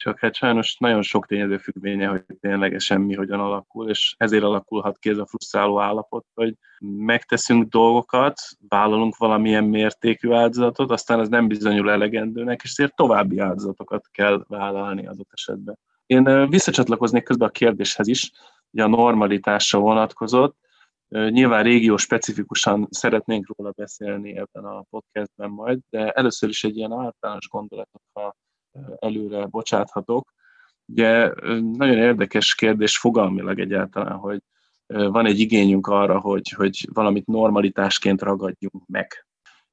[0.00, 4.98] csak hát sajnos nagyon sok tényező függvénye, hogy ténylegesen mi hogyan alakul, és ezért alakulhat
[4.98, 11.48] ki ez a frusztráló állapot, hogy megteszünk dolgokat, vállalunk valamilyen mértékű áldozatot, aztán ez nem
[11.48, 15.78] bizonyul elegendőnek, és ezért további áldozatokat kell vállalni az esetben.
[16.06, 18.30] Én visszacsatlakoznék közben a kérdéshez is,
[18.70, 20.56] hogy a normalitásra vonatkozott.
[21.10, 26.92] Nyilván régió specifikusan szeretnénk róla beszélni ebben a podcastben majd, de először is egy ilyen
[26.92, 28.36] általános gondolatot, ha
[28.98, 30.32] előre bocsáthatok.
[30.86, 34.40] Ugye nagyon érdekes kérdés fogalmilag egyáltalán, hogy
[34.86, 39.26] van egy igényünk arra, hogy, hogy valamit normalitásként ragadjunk meg.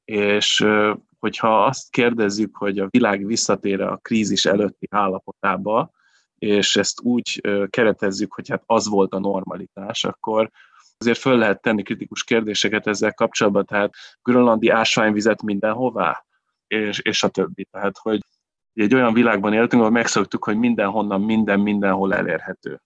[0.05, 0.67] És
[1.19, 5.91] hogyha azt kérdezzük, hogy a világ visszatér a krízis előtti állapotába,
[6.35, 10.51] és ezt úgy keretezzük, hogy hát az volt a normalitás, akkor
[10.97, 16.25] azért föl lehet tenni kritikus kérdéseket ezzel kapcsolatban, tehát grönlandi ásványvizet mindenhová,
[16.67, 17.67] és, és a többi.
[17.71, 18.19] Tehát, hogy
[18.73, 22.81] egy olyan világban éltünk, ahol megszoktuk, hogy mindenhonnan, minden, mindenhol elérhető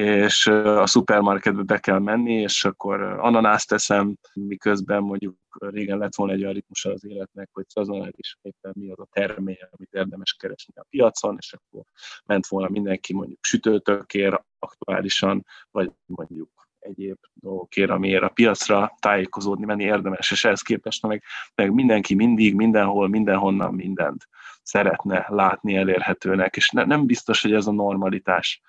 [0.00, 6.32] és a szupermarketbe be kell menni, és akkor ananászt teszem, miközben mondjuk régen lett volna
[6.32, 10.74] egy olyan ritmus az életnek, hogy szezonális éppen mi az a termény, amit érdemes keresni
[10.76, 11.82] a piacon, és akkor
[12.24, 16.50] ment volna mindenki mondjuk sütőtökér aktuálisan, vagy mondjuk
[16.88, 21.22] egyéb dolgokért, amiért a piacra tájékozódni menni érdemes, és ehhez képest meg,
[21.54, 24.28] meg mindenki mindig, mindenhol, mindenhonnan mindent
[24.62, 28.62] szeretne látni elérhetőnek, és ne, nem biztos, hogy ez a normalitás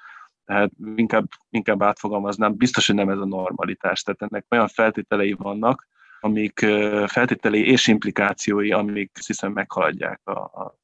[0.46, 4.02] tehát inkább, inkább átfogalmaznám, biztos, hogy nem ez a normalitás.
[4.02, 5.88] Tehát ennek olyan feltételei vannak,
[6.20, 6.60] amik
[7.08, 10.78] feltételei és implikációi, amik hiszem meghaladják a, a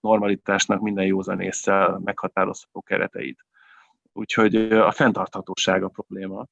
[0.00, 3.44] normalitásnak minden józan észsel meghatározható kereteit.
[4.12, 6.46] Úgyhogy a fenntarthatóság a probléma.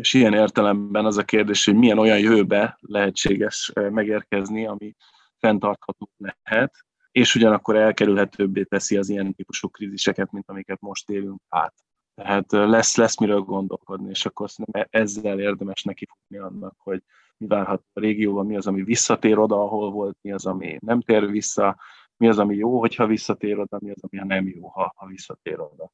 [0.00, 4.94] És ilyen értelemben az a kérdés, hogy milyen olyan jövőbe lehetséges megérkezni, ami
[5.38, 6.74] fenntartható lehet,
[7.10, 11.74] és ugyanakkor elkerülhetőbbé teszi az ilyen típusú kríziseket, mint amiket most élünk át.
[12.14, 17.02] Tehát lesz, lesz miről gondolkodni, és akkor szerintem ezzel érdemes nekifutni annak, hogy
[17.36, 21.00] mi várhat a régióban, mi az, ami visszatér oda, ahol volt, mi az, ami nem
[21.00, 21.80] tér vissza,
[22.16, 25.60] mi az, ami jó, hogyha visszatér oda, mi az, ami nem jó, ha, ha visszatér
[25.60, 25.92] oda.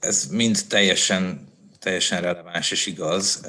[0.00, 3.40] Ez mind teljesen, teljesen releváns és igaz,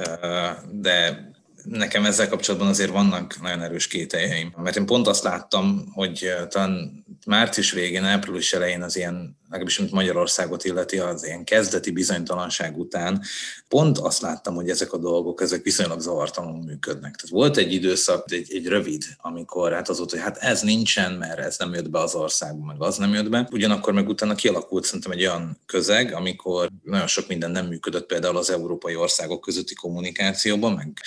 [0.71, 1.27] de
[1.63, 4.53] nekem ezzel kapcsolatban azért vannak nagyon erős kételjeim.
[4.57, 9.91] Mert én pont azt láttam, hogy talán március végén, április elején az ilyen, legalábbis mint
[9.91, 13.21] Magyarországot illeti, az ilyen kezdeti bizonytalanság után,
[13.67, 17.15] pont azt láttam, hogy ezek a dolgok, ezek viszonylag zavartalanul működnek.
[17.15, 21.13] Tehát volt egy időszak, egy, egy rövid, amikor hát az volt, hogy hát ez nincsen,
[21.13, 23.47] mert ez nem jött be az országba, meg az nem jött be.
[23.51, 28.38] Ugyanakkor meg utána kialakult szerintem egy olyan közeg, amikor nagyon sok minden nem működött például
[28.38, 31.01] az európai országok közötti kommunikációban, meg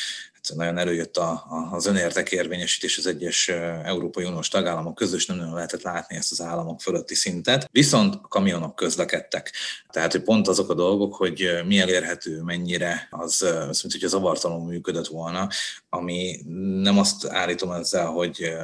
[0.48, 3.48] hát nagyon előjött a, a, az önértekérvényesítés az egyes
[3.84, 8.74] Európai Uniós tagállamok közös, nem nagyon lehetett látni ezt az államok fölötti szintet, viszont kamionok
[8.74, 9.52] közlekedtek.
[9.90, 14.10] Tehát, hogy pont azok a dolgok, hogy mi elérhető, mennyire, az, az mint hogy az
[14.10, 15.48] zavartalanul működött volna,
[15.88, 16.40] ami
[16.82, 18.54] nem azt állítom ezzel, hogy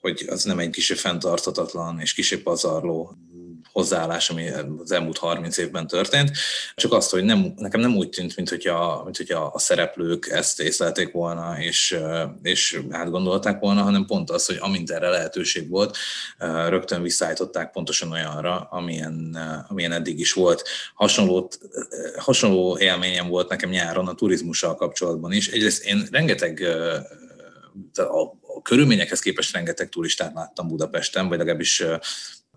[0.00, 3.16] hogy az nem egy kicsi fenntartatatlan és kicsi pazarló
[3.78, 4.48] hozzáállás, ami
[4.82, 6.30] az elmúlt 30 évben történt,
[6.74, 10.60] csak azt, hogy nem, nekem nem úgy tűnt, mint hogyha, mint hogyha a szereplők ezt
[10.60, 11.98] észlelték volna, és,
[12.42, 15.96] és átgondolták volna, hanem pont az, hogy amint erre lehetőség volt,
[16.68, 19.38] rögtön visszaállították pontosan olyanra, amilyen,
[19.68, 20.68] amilyen eddig is volt.
[20.94, 21.50] Hasonló,
[22.16, 25.48] hasonló élményem volt nekem nyáron a turizmussal kapcsolatban is.
[25.48, 26.66] Egyrészt én rengeteg
[27.94, 28.22] a,
[28.56, 31.84] a körülményekhez képest rengeteg turistát láttam Budapesten, vagy legalábbis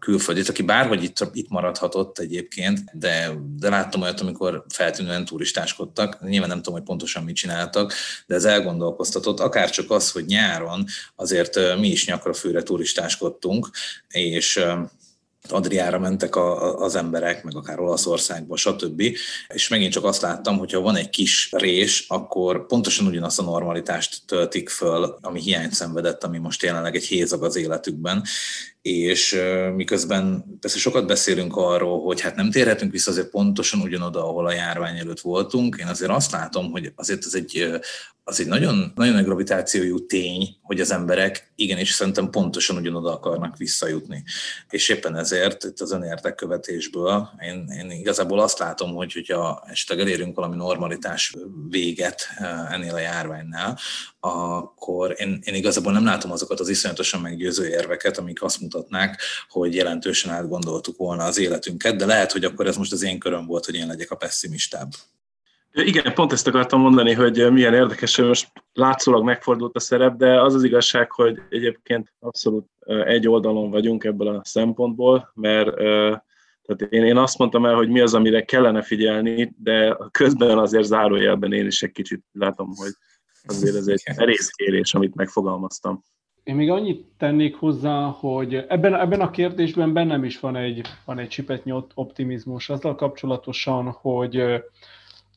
[0.02, 6.22] külföldit, aki bárhogy itt, itt maradhatott egyébként, de, de láttam olyat, amikor feltűnően turistáskodtak.
[6.22, 7.94] Nyilván nem tudom, hogy pontosan mit csináltak,
[8.26, 9.40] de ez elgondolkoztatott.
[9.40, 10.86] Akár csak az, hogy nyáron
[11.16, 13.70] azért mi is nyakra főre turistáskodtunk,
[14.08, 14.64] és
[15.50, 19.02] Adriára mentek a, az emberek, meg akár Olaszországba, stb.
[19.48, 23.44] És megint csak azt láttam, hogy ha van egy kis rés, akkor pontosan ugyanazt a
[23.44, 28.24] normalitást töltik föl, ami hiányt szenvedett, ami most jelenleg egy hézag az életükben,
[28.82, 29.42] és
[29.76, 34.54] miközben persze sokat beszélünk arról, hogy hát nem térhetünk vissza azért pontosan ugyanoda, ahol a
[34.54, 37.80] járvány előtt voltunk, én azért azt látom, hogy azért ez egy,
[38.24, 43.58] az egy nagyon, nagyon nagy gravitációjú tény, hogy az emberek igenis szerintem pontosan ugyanoda akarnak
[43.58, 44.24] visszajutni.
[44.70, 50.36] És éppen ezért itt az önértekkövetésből én, én igazából azt látom, hogy hogyha esetleg elérünk
[50.36, 51.36] valami normalitás
[51.70, 52.28] véget
[52.70, 53.80] ennél a járványnál,
[54.20, 59.76] akkor én, én igazából nem látom azokat az iszonyatosan meggyőző érveket, amik azt mutatnák, hogy
[59.76, 63.66] jelentősen átgondoltuk volna az életünket, de lehet, hogy akkor ez most az én köröm volt,
[63.66, 64.92] hogy én legyek a pessimistább.
[65.74, 70.42] Igen, pont ezt akartam mondani, hogy milyen érdekes, hogy most látszólag megfordult a szerep, de
[70.42, 72.66] az az igazság, hogy egyébként abszolút
[73.06, 75.76] egy oldalon vagyunk ebből a szempontból, mert
[76.66, 80.84] tehát én, én azt mondtam el, hogy mi az, amire kellene figyelni, de közben azért
[80.84, 82.92] zárójelben én is egy kicsit látom, hogy
[83.44, 86.04] azért ez egy merész kérés, amit megfogalmaztam.
[86.44, 91.20] Én még annyit tennék hozzá, hogy ebben, ebben a kérdésben bennem is van egy, van
[91.20, 94.44] egy csipetnyi optimizmus azzal kapcsolatosan, hogy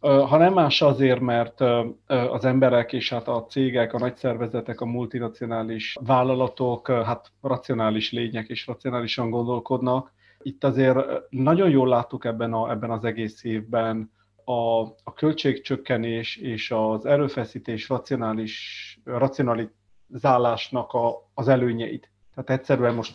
[0.04, 1.60] ha nem más azért, mert
[2.06, 8.48] az emberek és hát a cégek, a nagy szervezetek, a multinacionális vállalatok hát racionális lények
[8.48, 10.12] és racionálisan gondolkodnak.
[10.42, 10.98] Itt azért
[11.30, 14.10] nagyon jól láttuk ebben, a, ebben az egész évben
[14.44, 22.10] a, a költségcsökkenés és az erőfeszítés racionális, racionalizálásnak a, az előnyeit.
[22.34, 23.14] Tehát egyszerűen most,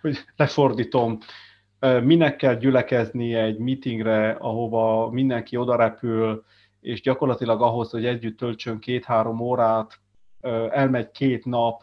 [0.00, 1.18] hogy lefordítom,
[1.80, 6.44] minek kell gyülekezni egy meetingre, ahova mindenki odarepül,
[6.80, 10.00] és gyakorlatilag ahhoz, hogy együtt töltsön két-három órát,
[10.70, 11.82] elmegy két nap,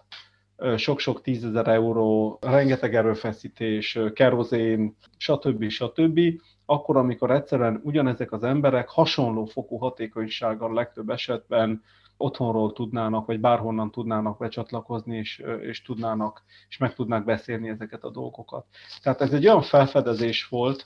[0.77, 5.69] sok-sok tízezer euró, rengeteg erőfeszítés, kerozén, stb.
[5.69, 6.19] stb.,
[6.65, 11.83] akkor, amikor egyszerűen ugyanezek az emberek hasonló fokú hatékonysággal legtöbb esetben
[12.17, 18.09] otthonról tudnának, vagy bárhonnan tudnának becsatlakozni, és, és tudnának, és meg tudnák beszélni ezeket a
[18.09, 18.65] dolgokat.
[19.01, 20.85] Tehát ez egy olyan felfedezés volt,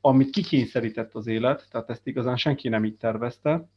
[0.00, 3.68] amit kikényszerített az élet, tehát ezt igazán senki nem így tervezte,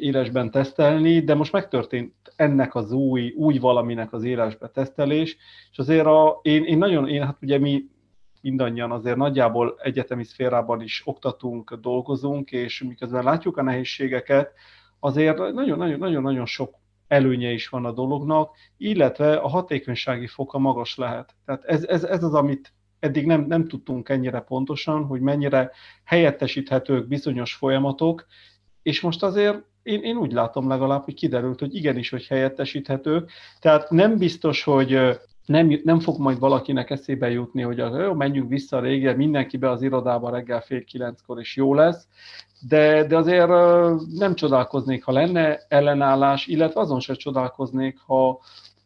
[0.00, 5.36] élesben tesztelni, de most megtörtént ennek az új, új valaminek az élesbe tesztelés,
[5.70, 7.90] és azért a, én, én nagyon, én hát ugye mi
[8.40, 14.52] mindannyian azért nagyjából egyetemi szférában is oktatunk, dolgozunk, és miközben látjuk a nehézségeket,
[15.04, 16.74] azért nagyon-nagyon sok
[17.06, 21.34] előnye is van a dolognak, illetve a hatékonysági foka magas lehet.
[21.44, 25.70] Tehát ez, ez, ez az, amit eddig nem, nem tudtunk ennyire pontosan, hogy mennyire
[26.04, 28.26] helyettesíthetők bizonyos folyamatok,
[28.82, 33.30] és most azért én, én úgy látom legalább, hogy kiderült, hogy igenis, hogy helyettesíthetők.
[33.60, 38.48] Tehát nem biztos, hogy nem, nem fog majd valakinek eszébe jutni, hogy az, jó, menjünk
[38.48, 42.06] vissza régre, mindenki be az irodába reggel fél kilenckor, és jó lesz,
[42.68, 43.48] de, de azért
[44.18, 48.40] nem csodálkoznék, ha lenne ellenállás, illetve azon sem csodálkoznék, ha,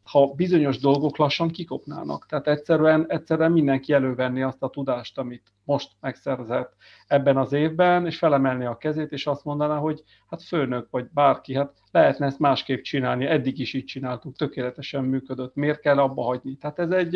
[0.07, 2.27] ha bizonyos dolgok lassan kikopnának.
[2.27, 6.77] Tehát egyszerűen, egyszerűen mindenki elővenni azt a tudást, amit most megszerzett
[7.07, 11.55] ebben az évben, és felemelni a kezét, és azt mondaná, hogy hát főnök, vagy bárki,
[11.55, 16.57] hát lehetne ezt másképp csinálni, eddig is így csináltuk, tökéletesen működött, miért kell abba hagyni?
[16.57, 17.15] Tehát ez egy,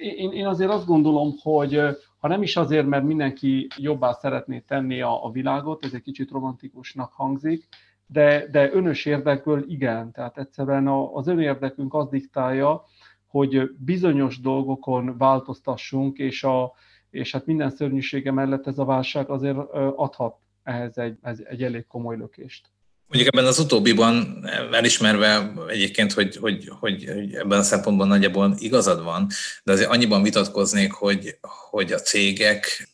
[0.00, 1.80] én, én azért azt gondolom, hogy
[2.18, 6.30] ha nem is azért, mert mindenki jobbá szeretné tenni a, a világot, ez egy kicsit
[6.30, 7.68] romantikusnak hangzik,
[8.12, 10.12] de, de önös érdekből igen.
[10.12, 12.84] Tehát egyszerűen az önérdekünk az diktálja,
[13.26, 16.72] hogy bizonyos dolgokon változtassunk, és, a,
[17.10, 19.56] és hát minden szörnyűsége mellett ez a válság azért
[19.96, 22.70] adhat ehhez egy, egy elég komoly lökést.
[23.06, 29.02] Mondjuk ebben az utóbbiban elismerve egyébként, hogy, hogy, hogy, hogy ebben a szempontból nagyjából igazad
[29.02, 29.26] van,
[29.64, 31.38] de azért annyiban vitatkoznék, hogy,
[31.70, 32.88] hogy a cégek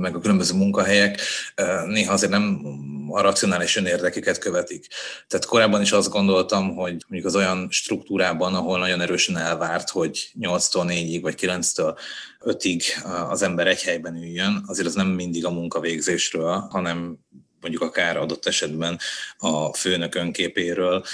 [0.00, 1.20] meg a különböző munkahelyek
[1.86, 2.60] néha azért nem
[3.08, 4.86] a racionális önérdekeket követik.
[5.28, 10.32] Tehát korábban is azt gondoltam, hogy mondjuk az olyan struktúrában, ahol nagyon erősen elvárt, hogy
[10.40, 11.98] 8-tól 4-ig vagy 9-től
[12.40, 12.82] 5-ig
[13.28, 17.18] az ember egy helyben üljön, azért az nem mindig a munkavégzésről, hanem
[17.60, 18.98] mondjuk akár adott esetben
[19.38, 21.04] a főnök önképéről,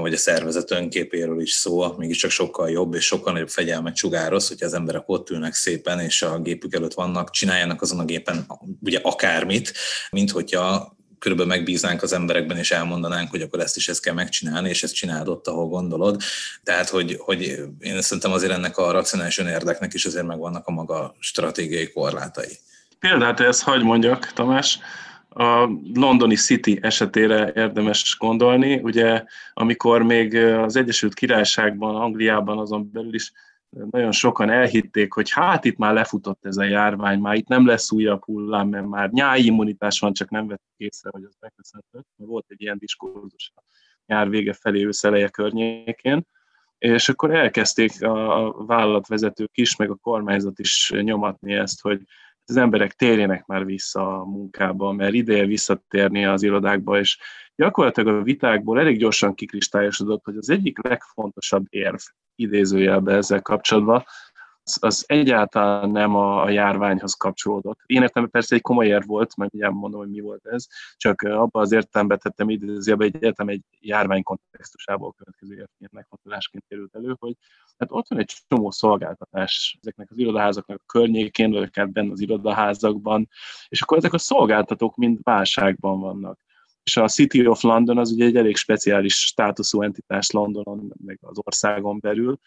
[0.00, 4.62] vagy a szervezet önképéről is szó, mégiscsak sokkal jobb és sokkal nagyobb fegyelmet sugároz, hogy
[4.62, 8.46] az emberek ott ülnek szépen, és a gépük előtt vannak, csináljanak azon a gépen
[8.82, 9.72] ugye akármit,
[10.10, 14.68] mint hogyha körülbelül megbíznánk az emberekben, és elmondanánk, hogy akkor ezt is ezt kell megcsinálni,
[14.68, 16.20] és ezt csináld ott, ahol gondolod.
[16.62, 17.42] Tehát, hogy, hogy
[17.80, 22.58] én szerintem azért ennek a racionális önérdeknek is azért megvannak a maga stratégiai korlátai.
[22.98, 24.78] Példát ezt hagy mondjak, Tamás
[25.30, 28.80] a londoni City esetére érdemes gondolni.
[28.82, 33.32] Ugye, amikor még az Egyesült Királyságban, Angliában azon belül is
[33.90, 37.92] nagyon sokan elhitték, hogy hát itt már lefutott ez a járvány, már itt nem lesz
[37.92, 42.04] újabb hullám, mert már nyári immunitás van, csak nem vettük észre, hogy az megköszönhető.
[42.16, 43.62] Volt egy ilyen diskurzus a
[44.06, 46.26] nyár vége felé, őszeleje környékén,
[46.78, 52.00] és akkor elkezdték a vállalatvezetők is, meg a kormányzat is nyomatni ezt, hogy
[52.50, 57.18] az emberek térjenek már vissza a munkába, mert ideje visszatérni az irodákba, és
[57.56, 61.98] gyakorlatilag a vitákból elég gyorsan kikristályosodott, hogy az egyik legfontosabb érv
[62.34, 64.04] idézőjelbe ezzel kapcsolatban,
[64.80, 67.78] az, egyáltalán nem a, a járványhoz kapcsolódott.
[67.86, 70.66] Én értem, persze egy komoly érv volt, meg ugye mondom, hogy mi volt ez,
[70.96, 77.16] csak abban az értelemben tettem idézőjelbe, egy értem egy járvány kontextusából következő megfontolásként került elő,
[77.18, 77.34] hogy
[77.78, 82.20] hát ott van egy csomó szolgáltatás ezeknek az irodaházaknak a környékén, vagy akár benne az
[82.20, 83.28] irodaházakban,
[83.68, 86.38] és akkor ezek a szolgáltatók mind válságban vannak.
[86.82, 91.38] És a City of London az ugye egy elég speciális státuszú entitás Londonon, meg az
[91.42, 92.38] országon belül,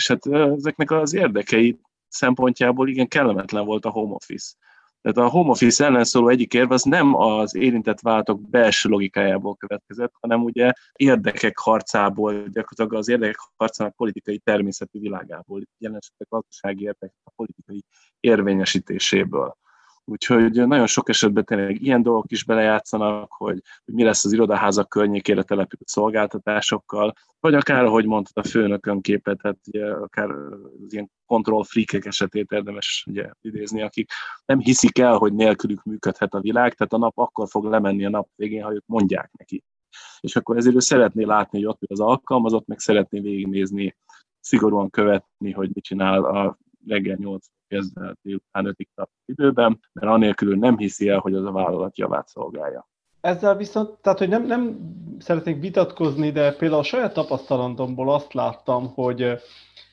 [0.00, 4.54] és hát ezeknek az érdekei szempontjából igen kellemetlen volt a home office.
[5.02, 9.56] Tehát a home office ellen szóló egyik érv az nem az érintett váltok belső logikájából
[9.56, 16.82] következett, hanem ugye érdekek harcából, gyakorlatilag az érdekek harcának politikai természetű világából, jelen esetben gazdasági
[16.82, 17.84] érdekek a politikai
[18.20, 19.56] érvényesítéséből.
[20.10, 24.88] Úgyhogy nagyon sok esetben tényleg ilyen dolgok is belejátszanak, hogy, hogy mi lesz az irodaházak
[24.88, 31.10] környékére települt szolgáltatásokkal, vagy akár, ahogy mondtad, a főnökön képet, tehát ugye, akár az ilyen
[31.26, 34.10] control freakek esetét érdemes ugye, idézni, akik
[34.44, 38.10] nem hiszik el, hogy nélkülük működhet a világ, tehát a nap akkor fog lemenni a
[38.10, 39.64] nap végén, ha ők mondják neki.
[40.20, 43.96] És akkor ezért ő szeretné látni, hogy ott az alkalmazott, meg szeretné végignézni,
[44.40, 48.76] szigorúan követni, hogy mit csinál a reggel 8 kezdve délután 5
[49.24, 52.88] időben, mert anélkül nem hiszi el, hogy az a vállalat javát szolgálja.
[53.20, 54.78] Ezzel viszont, tehát hogy nem, nem
[55.18, 59.40] szeretnék vitatkozni, de például a saját tapasztalatomból azt láttam, hogy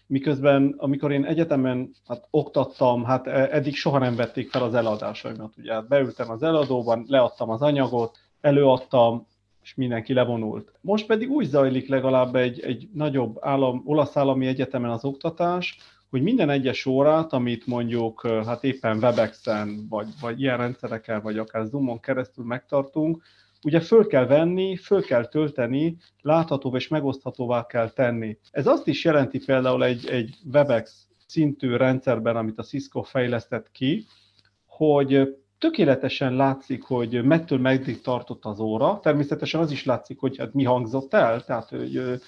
[0.07, 5.53] miközben amikor én egyetemen hát, oktattam, hát e, eddig soha nem vették fel az eladásaimat.
[5.57, 9.27] Ugye hát beültem az eladóban, leadtam az anyagot, előadtam,
[9.61, 10.71] és mindenki levonult.
[10.81, 15.77] Most pedig úgy zajlik legalább egy, egy nagyobb állam, olasz állami egyetemen az oktatás,
[16.09, 21.65] hogy minden egyes órát, amit mondjuk hát éppen Webexen, vagy, vagy ilyen rendszerekkel, vagy akár
[21.65, 23.23] Zoomon keresztül megtartunk,
[23.63, 28.37] ugye föl kell venni, föl kell tölteni, láthatóvá és megoszthatóvá kell tenni.
[28.51, 34.05] Ez azt is jelenti például egy, egy Webex szintű rendszerben, amit a Cisco fejlesztett ki,
[34.65, 40.53] hogy tökéletesen látszik, hogy mettől meddig tartott az óra, természetesen az is látszik, hogy hát
[40.53, 42.21] mi hangzott el, tehát hogy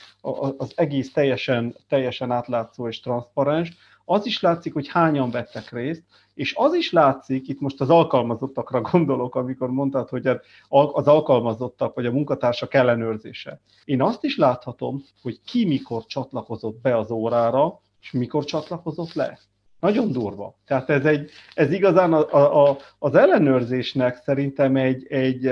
[0.57, 6.03] az egész teljesen, teljesen átlátszó és transzparens, az is látszik, hogy hányan vettek részt,
[6.33, 11.95] és az is látszik, itt most az alkalmazottakra gondolok, amikor mondtad, hogy hát az alkalmazottak
[11.95, 13.61] vagy a munkatársak ellenőrzése.
[13.85, 19.39] Én azt is láthatom, hogy ki mikor csatlakozott be az órára, és mikor csatlakozott le.
[19.79, 20.57] Nagyon durva.
[20.65, 25.51] Tehát ez, egy, ez igazán a, a, az ellenőrzésnek szerintem egy, egy,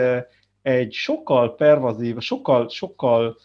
[0.62, 3.38] egy sokkal pervazív, sokkal, sokkal,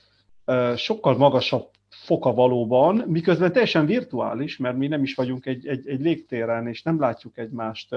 [0.77, 6.01] sokkal magasabb foka valóban, miközben teljesen virtuális, mert mi nem is vagyunk egy, egy, egy
[6.01, 7.95] légtéren, és nem látjuk egymást,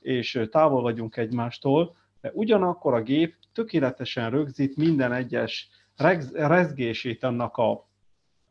[0.00, 5.68] és távol vagyunk egymástól, de ugyanakkor a gép tökéletesen rögzít minden egyes
[6.32, 7.89] rezgését annak a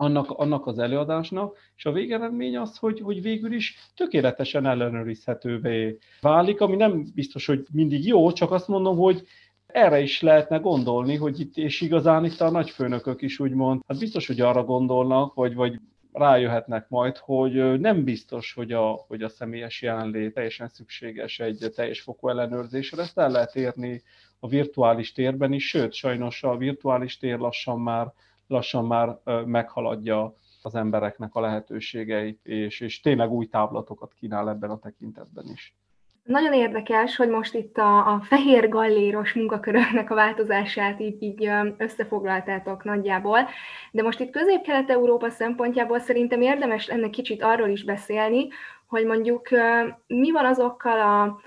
[0.02, 6.62] annak, annak az előadásnak, és a végeredmény az, hogy, hogy végül is tökéletesen ellenőrizhetővé válik,
[6.62, 9.28] ami nem biztos, hogy mindig jó, csak azt mondom, hogy
[9.68, 14.28] erre is lehetne gondolni, hogy itt, és igazán itt a nagyfőnökök is úgymond, hát biztos,
[14.28, 15.80] hogy arra gondolnak, vagy, vagy
[16.12, 22.02] rájöhetnek majd, hogy nem biztos, hogy a, hogy a személyes jelenlét teljesen szükséges egy teljes
[22.02, 23.02] fokú ellenőrzésre.
[23.02, 24.02] Ezt el lehet érni
[24.39, 28.14] a virtuális térben is, sőt, sajnos a virtuális tér lassan már
[28.50, 34.80] lassan már meghaladja az embereknek a lehetőségeit, és, és tényleg új táblatokat kínál ebben a
[34.80, 35.76] tekintetben is.
[36.24, 42.84] Nagyon érdekes, hogy most itt a, a fehér galléros munkaköröknek a változását így, így összefoglaltátok
[42.84, 43.39] nagyjából,
[43.91, 48.47] de most itt Közép-Kelet-Európa szempontjából szerintem érdemes lenne kicsit arról is beszélni,
[48.88, 49.50] hogy mondjuk
[50.08, 51.39] mi van azokkal a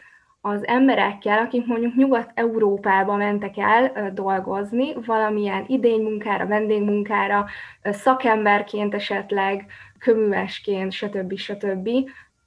[0.44, 7.46] az emberekkel, akik mondjuk Nyugat-Európába mentek el dolgozni, valamilyen idénymunkára, vendégmunkára,
[7.82, 9.66] szakemberként esetleg,
[9.98, 11.36] köművesként, stb.
[11.36, 11.88] stb.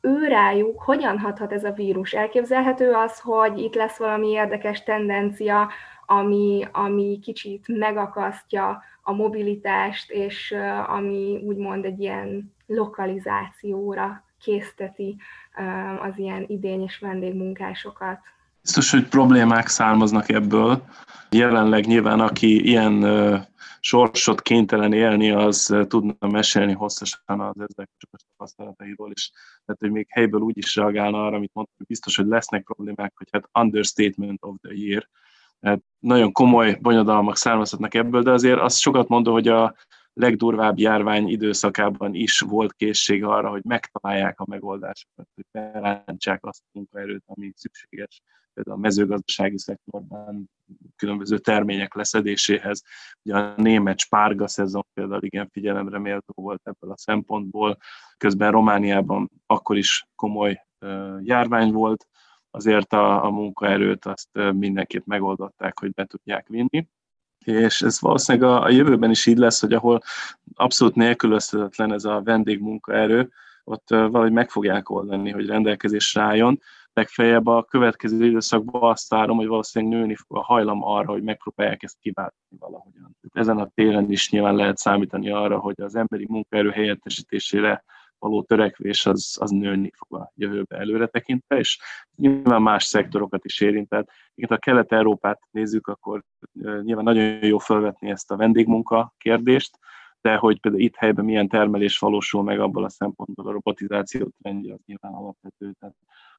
[0.02, 2.14] Ő rájuk hogyan hathat ez a vírus?
[2.14, 5.70] Elképzelhető az, hogy itt lesz valami érdekes tendencia,
[6.06, 10.56] ami, ami kicsit megakasztja a mobilitást, és
[10.88, 15.18] ami úgymond egy ilyen lokalizációra készteti
[16.02, 18.20] az ilyen idény és vendégmunkásokat.
[18.62, 20.84] Biztos, hogy problémák származnak ebből.
[21.30, 23.06] Jelenleg nyilván, aki ilyen
[23.80, 27.90] sorsot kénytelen élni, az tudna mesélni hosszasan az ezek
[28.38, 29.32] tapasztalatairól is.
[29.66, 33.14] Tehát, hogy még helyből úgy is reagálna arra, amit mondtam, hogy biztos, hogy lesznek problémák,
[33.16, 35.10] hogy hát understatement of the year.
[35.60, 39.76] Tehát nagyon komoly bonyodalmak származhatnak ebből, de azért azt sokat mondom, hogy a
[40.16, 46.70] legdurvább járvány időszakában is volt készség arra, hogy megtalálják a megoldásokat, hogy belántsák azt a
[46.72, 48.22] munkaerőt, ami szükséges
[48.54, 50.50] például a mezőgazdasági szektorban
[50.96, 52.84] különböző termények leszedéséhez.
[53.24, 57.78] Ugye a német spárga szezon például igen figyelemre méltó volt ebből a szempontból.
[58.18, 60.66] Közben Romániában akkor is komoly
[61.22, 62.08] járvány volt,
[62.50, 66.88] azért a, a munkaerőt azt mindenképp megoldották, hogy be tudják vinni
[67.46, 70.02] és ez valószínűleg a, a jövőben is így lesz, hogy ahol
[70.56, 73.30] abszolút nélkülözhetetlen ez a vendégmunkaerő,
[73.64, 76.60] ott valahogy meg fogják oldani, hogy rendelkezésre álljon.
[76.94, 81.84] Legfeljebb a következő időszakban azt várom, hogy valószínűleg nőni fog a hajlam arra, hogy megpróbálják
[81.84, 83.18] ezt kiváltani valahogyan.
[83.34, 87.84] Ezen a télen is nyilván lehet számítani arra, hogy az emberi munkaerő helyettesítésére
[88.20, 91.80] való törekvés az, az nőni fog a jövőbe előre tekintve, és
[92.16, 93.90] nyilván más szektorokat is érint.
[93.90, 94.08] Tehát
[94.48, 96.24] ha Kelet-Európát nézzük, akkor
[96.82, 99.80] nyilván nagyon jó felvetni ezt a vendégmunka kérdést,
[100.22, 104.74] de hogy például itt helyben milyen termelés valósul meg abból a szempontból a robotizáció trendje
[104.74, 105.72] az nyilván alapvető.
[105.80, 105.96] Tehát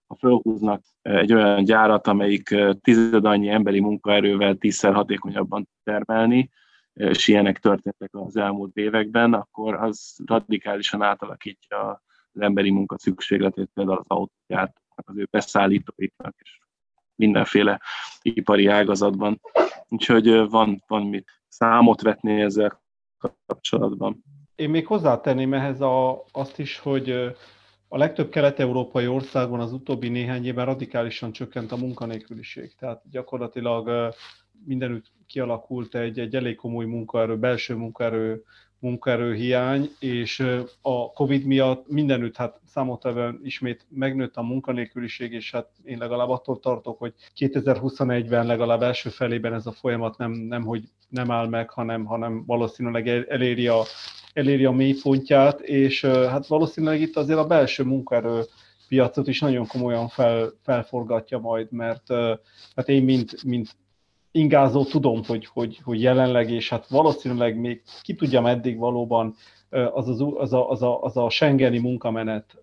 [0.06, 6.50] ha felhúznak egy olyan gyárat, amelyik tized annyi emberi munkaerővel tízszer hatékonyabban termelni,
[6.96, 13.98] és ilyenek történtek az elmúlt években, akkor az radikálisan átalakítja az emberi munka szükségletét, például
[13.98, 16.58] az autógyártóknak, az ő beszállítóiknak, és
[17.14, 17.80] mindenféle
[18.22, 19.40] ipari ágazatban.
[19.88, 22.82] Úgyhogy van, van mit számot vetni ezzel
[23.46, 24.24] kapcsolatban.
[24.54, 27.10] Én még hozzátenném ehhez a, azt is, hogy
[27.88, 32.74] a legtöbb kelet-európai országban az utóbbi néhány évben radikálisan csökkent a munkanélküliség.
[32.74, 34.14] Tehát gyakorlatilag
[34.64, 38.44] mindenütt kialakult egy, egy elég komoly munkaerő, belső munkaerő
[38.78, 40.46] munkaerőhiány, és
[40.80, 46.60] a Covid miatt mindenütt hát számottevően ismét megnőtt a munkanélküliség, és hát én legalább attól
[46.60, 51.70] tartok, hogy 2021-ben legalább első felében ez a folyamat nem, nem hogy nem áll meg,
[51.70, 53.82] hanem, hanem valószínűleg eléri a,
[54.32, 58.42] eléri a mélypontját, és hát valószínűleg itt azért a belső munkaerő
[58.88, 62.12] piacot is nagyon komolyan fel, felforgatja majd, mert
[62.74, 63.76] hát én, mint, mint
[64.36, 69.34] ingázó tudom, hogy, hogy, hogy jelenleg, és hát valószínűleg még ki tudja meddig valóban
[69.70, 72.56] az, az, az, a, az, a, az a Schengeni munkamenet,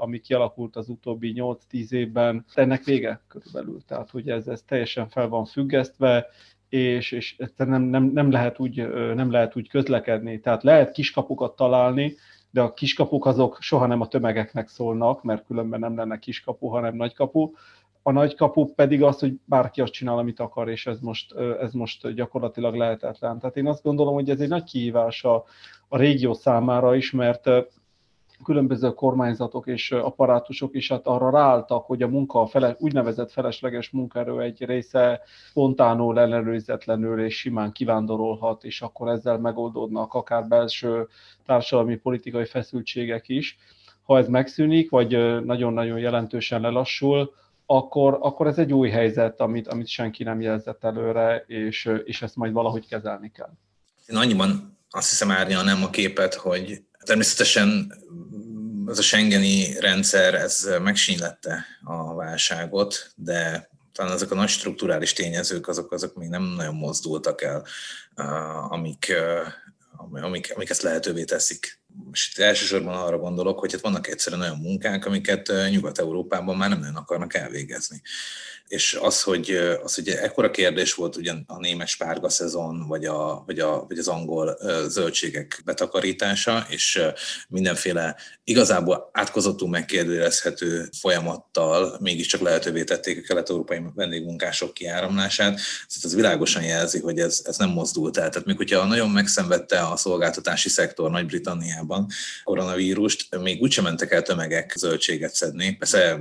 [0.00, 3.80] ami kialakult az utóbbi 8-10 évben, ennek vége körülbelül.
[3.86, 6.26] Tehát, hogy ez, ez teljesen fel van függesztve,
[6.68, 10.40] és, és nem, nem, nem, lehet úgy, nem lehet úgy közlekedni.
[10.40, 12.14] Tehát lehet kiskapukat találni,
[12.50, 16.96] de a kiskapuk azok soha nem a tömegeknek szólnak, mert különben nem lenne kiskapu, hanem
[16.96, 17.50] nagykapu
[18.08, 21.72] a nagy kapu pedig az, hogy bárki azt csinál, amit akar, és ez most, ez
[21.72, 23.38] most gyakorlatilag lehetetlen.
[23.38, 25.44] Tehát én azt gondolom, hogy ez egy nagy kihívás a,
[25.88, 27.50] a régió számára is, mert
[28.44, 33.90] különböző kormányzatok és apparátusok is hát arra ráálltak, hogy a munka, a fele, úgynevezett felesleges
[33.90, 41.08] munkaerő egy része spontánul, ellenőrizetlenül és simán kivándorolhat, és akkor ezzel megoldódnak akár belső
[41.46, 43.58] társadalmi politikai feszültségek is.
[44.02, 47.30] Ha ez megszűnik, vagy nagyon-nagyon jelentősen lelassul,
[47.70, 52.36] akkor, akkor ez egy új helyzet, amit, amit senki nem jelzett előre, és, és ezt
[52.36, 53.50] majd valahogy kezelni kell.
[54.06, 57.92] Én annyiban azt hiszem árnyalnám a képet, hogy természetesen
[58.86, 65.68] ez a Schengeni rendszer, ez megsínlette a válságot, de talán azok a nagy strukturális tényezők,
[65.68, 67.64] azok, azok még nem nagyon mozdultak el,
[68.68, 69.12] amik,
[70.20, 71.77] amik, amik ezt lehetővé teszik
[72.12, 76.78] és itt elsősorban arra gondolok, hogy hát vannak egyszerűen olyan munkák, amiket Nyugat-Európában már nem
[76.78, 78.02] nagyon akarnak elvégezni
[78.68, 79.50] és az, hogy,
[79.82, 83.98] az, hogy ekkora kérdés volt ugyan a német spárga szezon, vagy, a, vagy, a, vagy
[83.98, 84.58] az angol
[84.88, 87.00] zöldségek betakarítása, és
[87.48, 95.60] mindenféle igazából átkozottul megkérdőjelezhető folyamattal mégiscsak lehetővé tették a kelet-európai vendégmunkások kiáramlását.
[95.96, 98.28] Ez az világosan jelzi, hogy ez, ez nem mozdult el.
[98.28, 101.77] Tehát még hogyha nagyon megszenvedte a szolgáltatási szektor Nagy-Britanniában
[102.44, 105.76] koronavírust, még úgysem mentek el tömegek zöldséget szedni.
[105.76, 106.20] Persze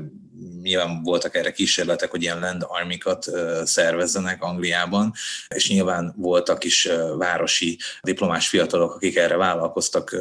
[0.61, 3.25] nyilván voltak erre kísérletek, hogy ilyen land armikat
[3.63, 5.13] szervezzenek Angliában,
[5.55, 10.15] és nyilván voltak is városi diplomás fiatalok, akik erre vállalkoztak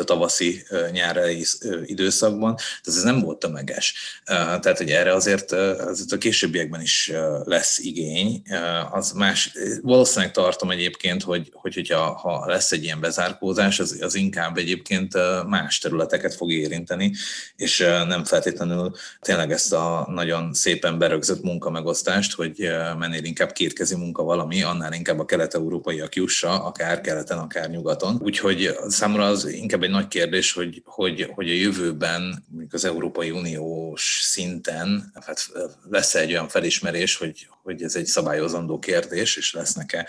[0.00, 1.46] a tavaszi nyári
[1.84, 3.94] időszakban, tehát ez nem volt tömeges.
[4.24, 7.12] Tehát, hogy erre azért, azért a későbbiekben is
[7.44, 8.42] lesz igény.
[8.90, 14.14] Az más, valószínűleg tartom egyébként, hogy, hogy hogyha, ha lesz egy ilyen bezárkózás, az, az
[14.14, 15.14] inkább egyébként
[15.46, 17.12] más területeket fog érinteni,
[17.56, 24.22] és nem feltétlenül tényleg ezt a nagyon szépen berögzött munkamegosztást, hogy mennél inkább kétkezi munka
[24.22, 28.20] valami, annál inkább a kelet-európaiak jussa, akár keleten, akár nyugaton.
[28.22, 34.20] Úgyhogy számomra az inkább egy nagy kérdés, hogy, hogy, hogy a jövőben, az Európai Uniós
[34.22, 35.50] szinten hát
[35.90, 40.08] lesz egy olyan felismerés, hogy, hogy ez egy szabályozandó kérdés, és lesznek-e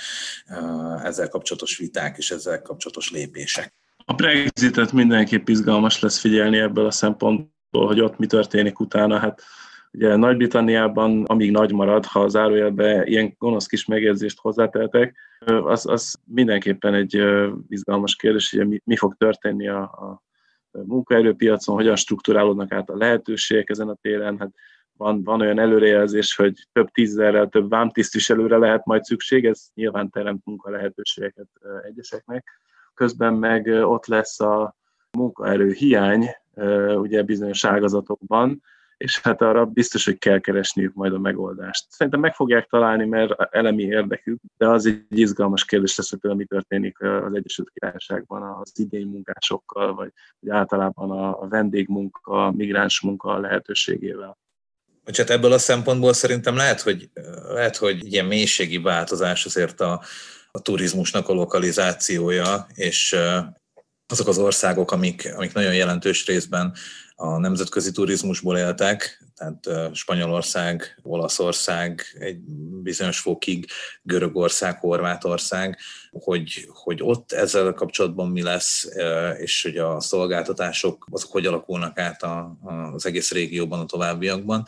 [1.03, 3.73] ezzel kapcsolatos viták és ezzel kapcsolatos lépések.
[4.05, 9.19] A Brexitet mindenképp izgalmas lesz figyelni ebből a szempontból, hogy ott mi történik utána.
[9.19, 9.41] Hát
[9.91, 15.15] ugye Nagy-Britanniában, amíg nagy marad, ha az zárójelbe ilyen gonosz kis megjegyzést hozzáteltek,
[15.45, 17.23] az, az mindenképpen egy
[17.67, 20.21] izgalmas kérdés, hogy mi, mi fog történni a, a
[20.71, 24.39] munkaerőpiacon, hogyan strukturálódnak át a lehetőségek ezen a téren.
[24.39, 24.51] Hát
[24.97, 30.45] van, van olyan előrejelzés, hogy több tízezerrel több vámtisztviselőre lehet majd szükség, ez nyilván teremt
[30.45, 31.47] munka lehetőségeket
[31.83, 32.47] egyeseknek.
[32.93, 34.75] Közben meg ott lesz a
[35.11, 36.29] munkaerő hiány,
[36.95, 38.61] ugye bizonyos ágazatokban,
[39.01, 41.85] és hát arra biztos, hogy kell keresniük majd a megoldást.
[41.89, 46.45] Szerintem meg fogják találni, mert elemi érdekük, de az egy izgalmas kérdés lesz, hogy mi
[46.45, 53.39] történik az Egyesült Királyságban az idény munkásokkal, vagy, vagy általában a vendégmunka, a migráns munka
[53.39, 54.37] lehetőségével.
[55.03, 57.09] Hogy hát ebből a szempontból szerintem lehet, hogy,
[57.53, 60.01] lehet, hogy ilyen mélységi változás azért a,
[60.51, 63.15] a turizmusnak a lokalizációja, és
[64.12, 66.74] azok az országok, amik, amik nagyon jelentős részben
[67.16, 72.39] a nemzetközi turizmusból éltek, tehát Spanyolország, Olaszország, egy
[72.84, 73.66] bizonyos fokig
[74.01, 75.78] Görögország, Horvátország,
[76.12, 78.89] hogy, hogy ott ezzel kapcsolatban mi lesz,
[79.38, 82.57] és hogy a szolgáltatások azok hogy alakulnak át a,
[82.93, 84.64] az egész régióban a továbbiakban,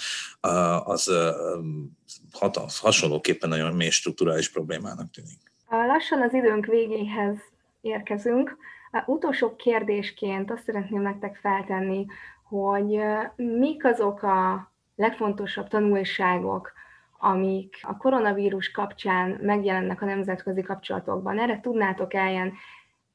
[0.84, 5.39] az hasonlóképpen nagyon mély strukturális problémának tűnik.
[5.70, 7.38] Lassan az időnk végéhez
[7.82, 8.58] érkezünk.
[9.06, 12.06] Utolsó kérdésként azt szeretném nektek feltenni,
[12.44, 13.00] hogy
[13.36, 16.72] mik azok a legfontosabb tanulságok,
[17.20, 21.39] amik a koronavírus kapcsán megjelennek a nemzetközi kapcsolatokban.
[21.39, 22.54] Erre tudnátok el ilyen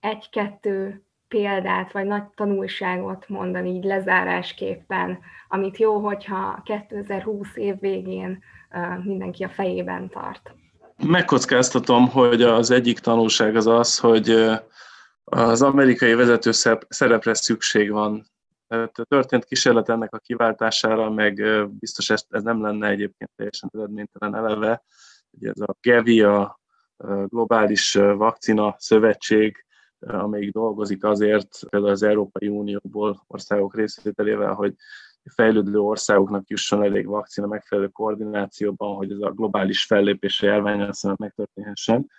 [0.00, 5.18] egy-kettő példát, vagy nagy tanulságot mondani így lezárásképpen,
[5.48, 8.42] amit jó, hogyha 2020 év végén
[9.02, 10.54] mindenki a fejében tart.
[11.06, 14.34] Megkockáztatom, hogy az egyik tanulság az az, hogy
[15.30, 16.50] az amerikai vezető
[16.88, 18.26] szerepre szükség van.
[18.66, 21.42] Tehát történt kísérlet ennek a kiváltására, meg
[21.78, 24.82] biztos ez, ez nem lenne egyébként teljesen eredménytelen eleve.
[25.30, 26.60] Ugye ez a GEVI, a
[27.26, 29.64] Globális Vakcina Szövetség,
[29.98, 34.74] amelyik dolgozik azért, például az Európai Unióból országok részvételével, hogy
[35.34, 42.10] fejlődő országoknak jusson elég vakcina megfelelő koordinációban, hogy ez a globális fellépés a járványon megtörténhessen.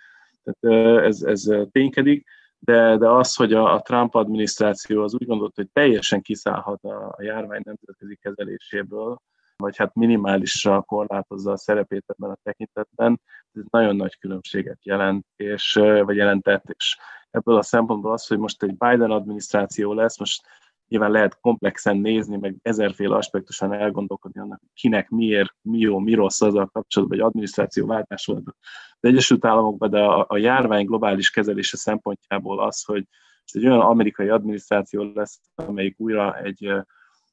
[0.42, 2.26] Tehát ez, ez ténykedik,
[2.60, 7.14] de, de az, hogy a, a Trump adminisztráció az úgy gondolt, hogy teljesen kiszállhat a,
[7.16, 9.20] a járvány nemzetközi kezeléséből,
[9.56, 13.20] vagy hát minimálisra korlátozza a szerepét ebben a tekintetben,
[13.52, 15.72] ez nagyon nagy különbséget jelent, és,
[16.04, 16.98] vagy jelentett, és
[17.30, 20.46] ebből a szempontból az, hogy most egy Biden adminisztráció lesz, most
[20.90, 26.40] nyilván lehet komplexen nézni, meg ezerféle aspektusan elgondolkodni annak, kinek miért, mi jó, mi rossz
[26.40, 28.54] azzal kapcsolatban, vagy adminisztráció váltás volt az
[29.00, 33.04] Egyesült Államokban, de a, a járvány globális kezelése szempontjából az, hogy
[33.52, 36.72] egy olyan amerikai adminisztráció lesz, amelyik újra egy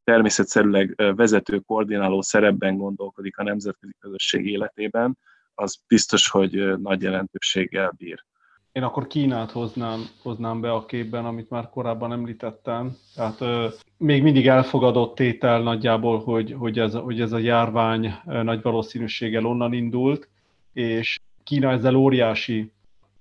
[0.03, 5.18] természetszerűleg vezető, koordináló szerepben gondolkodik a nemzetközi közösség életében,
[5.53, 8.26] az biztos, hogy nagy jelentőséggel bír.
[8.78, 12.98] Én akkor Kínát hoznám, hoznám be a képben, amit már korábban említettem.
[13.16, 13.68] Tehát ö,
[13.98, 19.74] még mindig elfogadott tétel nagyjából, hogy, hogy, ez, hogy ez a járvány nagy valószínűséggel onnan
[19.74, 20.30] indult,
[20.74, 22.72] és Kína ezzel óriási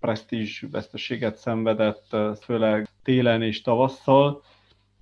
[0.01, 4.43] presztízs veszteséget szenvedett, főleg télen és tavasszal,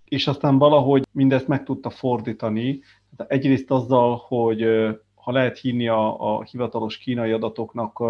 [0.04, 2.80] és aztán valahogy mindezt meg tudta fordítani.
[3.26, 4.66] Egyrészt azzal, hogy
[5.14, 8.02] ha lehet hinni a, a hivatalos kínai adatoknak,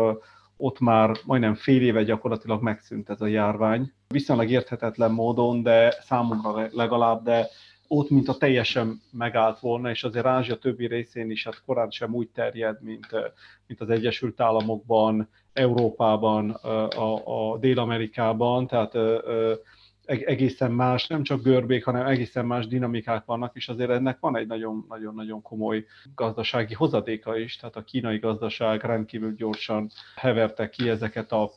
[0.57, 3.93] ott már majdnem fél éve gyakorlatilag megszűnt ez a járvány.
[4.09, 7.49] Viszonylag érthetetlen módon, de számunkra legalább, de
[7.89, 12.15] ott, mint a teljesen megállt volna, és azért Ázsia többi részén is hát korán sem
[12.15, 13.07] úgy terjed, mint,
[13.67, 18.95] mint az Egyesült Államokban, Európában, a, a Dél-Amerikában, tehát
[20.07, 24.47] egészen más, nem csak görbék, hanem egészen más dinamikák vannak, és azért ennek van egy
[24.89, 25.85] nagyon-nagyon komoly
[26.15, 31.51] gazdasági hozadéka is, tehát a kínai gazdaság rendkívül gyorsan heverte ki ezeket a,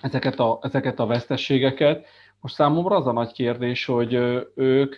[0.00, 2.06] ezeket a, ezeket a vesztességeket.
[2.40, 4.14] Most számomra az a nagy kérdés, hogy
[4.54, 4.96] ők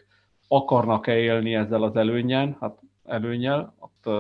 [0.49, 3.75] akarnak-e élni ezzel az előnyen, hát előnyel,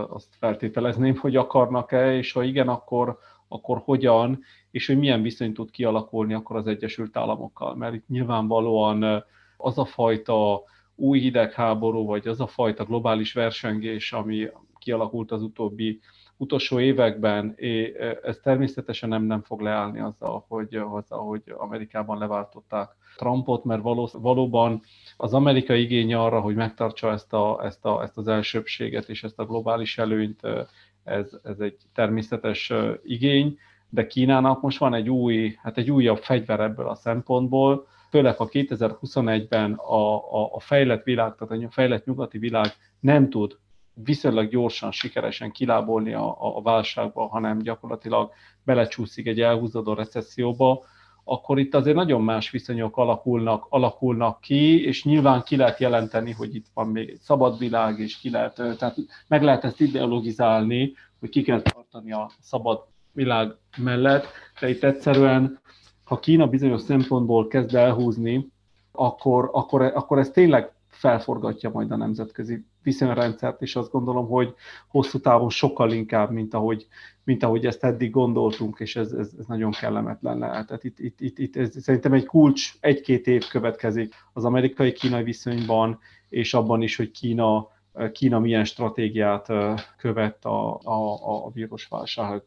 [0.09, 3.18] azt feltételezném, hogy akarnak-e, és ha igen, akkor,
[3.49, 4.40] akkor hogyan,
[4.70, 7.74] és hogy milyen viszony tud kialakulni akkor az Egyesült Államokkal.
[7.74, 9.24] Mert itt nyilvánvalóan
[9.57, 10.62] az a fajta
[10.94, 16.01] új hidegháború, vagy az a fajta globális versengés, ami kialakult az utóbbi
[16.36, 17.55] utolsó években,
[18.22, 24.09] ez természetesen nem, nem fog leállni azzal, hogy, azzal, hogy Amerikában leváltották Trumpot, mert való,
[24.12, 24.82] valóban
[25.16, 29.38] az amerikai igény arra, hogy megtartsa ezt, a, ezt, a, ezt az elsőbséget és ezt
[29.38, 30.40] a globális előnyt,
[31.07, 36.61] ez, ez egy természetes igény, de Kínának most van egy új, hát egy újabb fegyver
[36.61, 42.38] ebből a szempontból, főleg ha 2021-ben a, a, a fejlett világ, tehát a fejlett nyugati
[42.38, 42.66] világ
[43.00, 43.59] nem tud
[44.04, 48.32] viszonylag gyorsan, sikeresen kilábolni a, a válságba, hanem gyakorlatilag
[48.64, 50.84] belecsúszik egy elhúzódó recesszióba,
[51.28, 56.54] akkor itt azért nagyon más viszonyok alakulnak, alakulnak ki, és nyilván ki lehet jelenteni, hogy
[56.54, 58.96] itt van még egy szabad világ, és ki lehet, tehát
[59.28, 64.26] meg lehet ezt ideologizálni, hogy ki kell tartani a szabad világ mellett,
[64.60, 65.60] de itt egyszerűen,
[66.04, 68.48] ha Kína bizonyos szempontból kezd elhúzni,
[68.92, 74.55] akkor, akkor, akkor ez tényleg felforgatja majd a nemzetközi viszonyrendszert, és azt gondolom, hogy
[74.89, 76.87] hosszú távon sokkal inkább, mint ahogy,
[77.24, 80.66] mint ahogy ezt eddig gondoltunk, és ez, ez, ez nagyon kellemetlen lehet.
[80.66, 85.99] Tehát itt, itt, itt, itt ez szerintem egy kulcs, egy-két év következik az amerikai-kínai viszonyban,
[86.28, 87.68] és abban is, hogy Kína
[88.12, 89.47] Kína milyen stratégiát
[89.97, 92.43] követ a, a, a vírusválság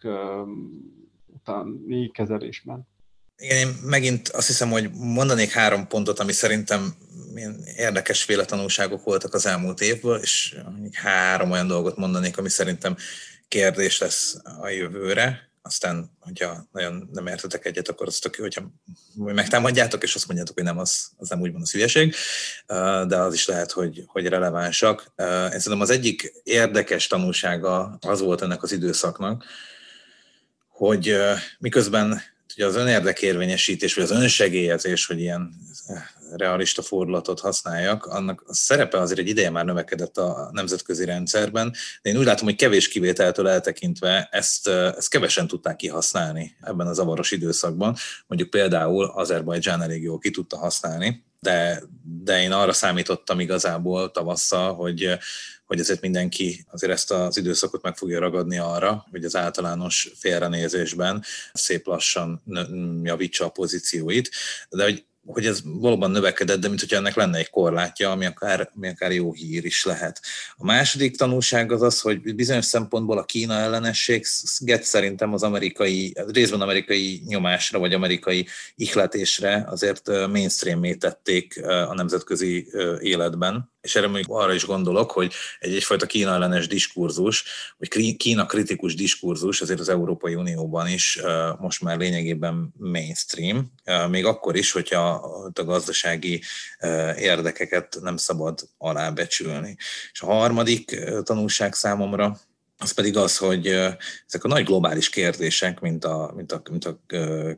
[1.26, 2.88] utáni kezelésben.
[3.40, 6.96] Igen, én megint azt hiszem, hogy mondanék három pontot, ami szerintem
[7.34, 10.56] milyen érdekes véletlenúságok voltak az elmúlt évből, és
[10.94, 12.98] három olyan dolgot mondanék, ami szerintem
[13.48, 18.72] kérdés lesz a jövőre aztán, hogyha nagyon nem értetek egyet, akkor az tök hogyha
[19.16, 22.16] megtámadjátok, és azt mondjátok, hogy nem, az, az nem úgy van az hülyeség,
[23.08, 25.12] de az is lehet, hogy, hogy relevánsak.
[25.18, 29.46] Én szerintem az egyik érdekes tanulsága az volt ennek az időszaknak,
[30.68, 31.18] hogy
[31.60, 32.22] miközben
[32.56, 35.54] Ugye az önérdekérvényesítés, vagy az önsegélyezés, hogy ilyen
[36.36, 42.10] realista fordulatot használjak, annak a szerepe azért egy ideje már növekedett a nemzetközi rendszerben, de
[42.10, 47.32] én úgy látom, hogy kevés kivételtől eltekintve ezt, ezt kevesen tudták kihasználni ebben a zavaros
[47.32, 47.96] időszakban.
[48.28, 51.84] Mondjuk például Azerbajdzsán elég jól ki tudta használni, de,
[52.24, 55.18] de én arra számítottam igazából tavasszal, hogy,
[55.66, 61.24] hogy ezért mindenki azért ezt az időszakot meg fogja ragadni arra, hogy az általános félrenézésben
[61.54, 62.44] szép lassan
[63.04, 64.30] javítsa a pozícióit,
[64.70, 68.70] de hogy hogy ez valóban növekedett, de mint hogyha ennek lenne egy korlátja, ami akár,
[68.76, 70.22] ami akár jó hír is lehet.
[70.58, 76.62] A második tanulság az az, hogy bizonyos szempontból a Kína ellenességet szerintem az amerikai, részben
[76.62, 82.68] amerikai nyomásra, vagy amerikai ihletésre azért mainstream tették a nemzetközi
[83.00, 87.44] életben és erre még arra is gondolok, hogy egy egyfajta Kína ellenes diskurzus,
[87.78, 91.22] vagy Kína kritikus diskurzus azért az Európai Unióban is
[91.58, 93.72] most már lényegében mainstream,
[94.10, 95.10] még akkor is, hogyha
[95.54, 96.42] a gazdasági
[97.18, 99.78] érdekeket nem szabad alábecsülni.
[100.12, 102.40] És a harmadik tanulság számomra,
[102.82, 103.68] az pedig az, hogy
[104.28, 107.00] ezek a nagy globális kérdések, mint a, mint a, mint a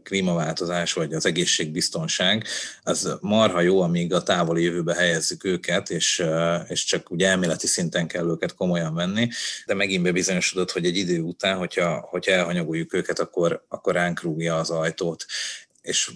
[0.03, 2.45] klímaváltozás vagy az egészségbiztonság,
[2.83, 6.23] az marha jó, amíg a távoli jövőbe helyezzük őket, és,
[6.67, 9.27] és csak ugye elméleti szinten kell őket komolyan venni,
[9.65, 14.55] de megint bebizonyosodott, hogy egy idő után, hogyha, hogyha elhanyagoljuk őket, akkor, akkor ránk rúgja
[14.55, 15.25] az ajtót
[15.81, 16.11] és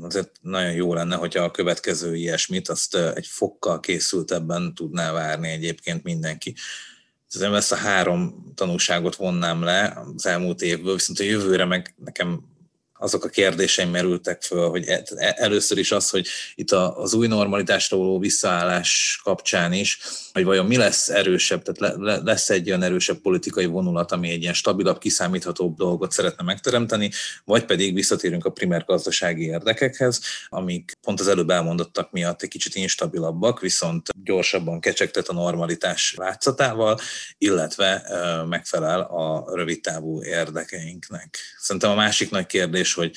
[0.00, 6.02] azért nagyon jó lenne, hogyha a következő ilyesmit azt egy fokkal készültebben tudná várni egyébként
[6.02, 6.54] mindenki.
[7.30, 12.49] Tehát ezt a három tanulságot vonnám le az elmúlt évből, viszont a jövőre meg nekem
[13.00, 17.26] azok a kérdéseim merültek föl, hogy e, e, először is az, hogy itt az új
[17.26, 19.98] normalitásra való visszaállás kapcsán is,
[20.32, 24.54] hogy vajon mi lesz erősebb, tehát lesz egy olyan erősebb politikai vonulat, ami egy ilyen
[24.54, 27.10] stabilabb, kiszámíthatóbb dolgot szeretne megteremteni,
[27.44, 32.74] vagy pedig visszatérünk a primer gazdasági érdekekhez, amik pont az előbb elmondottak miatt egy kicsit
[32.74, 36.98] instabilabbak, viszont gyorsabban kecsegtet a normalitás látszatával,
[37.38, 38.02] illetve
[38.48, 41.38] megfelel a rövidtávú érdekeinknek.
[41.58, 43.16] Szerintem a másik nagy kérdés, hogy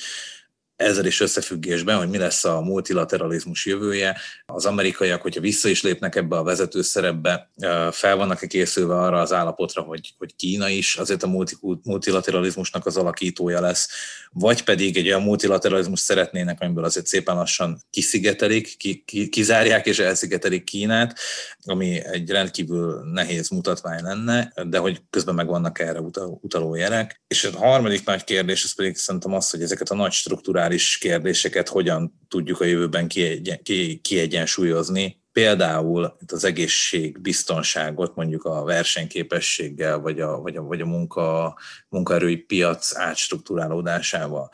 [0.76, 4.16] ezzel is összefüggésben, hogy mi lesz a multilateralizmus jövője.
[4.46, 7.50] Az amerikaiak, hogyha vissza is lépnek ebbe a vezető szerepbe,
[7.90, 11.44] fel vannak-e készülve arra az állapotra, hogy, hogy Kína is azért a
[11.82, 13.88] multilateralizmusnak az alakítója lesz,
[14.32, 19.98] vagy pedig egy olyan multilateralizmus szeretnének, amiből azért szépen lassan kiszigetelik, ki, ki, kizárják és
[19.98, 21.18] elszigetelik Kínát,
[21.64, 26.00] ami egy rendkívül nehéz mutatvány lenne, de hogy közben meg vannak erre
[26.40, 27.22] utaló jelek.
[27.26, 30.12] És a harmadik nagy kérdés, ez pedig szerintem az, hogy ezeket a nagy
[30.64, 33.08] strukturális kérdéseket hogyan tudjuk a jövőben
[34.02, 41.58] kiegyensúlyozni, például az egészség, biztonságot mondjuk a versenyképességgel, vagy a, vagy a, vagy a munka,
[41.88, 44.50] munkaerői piac átstruktúrálódásával.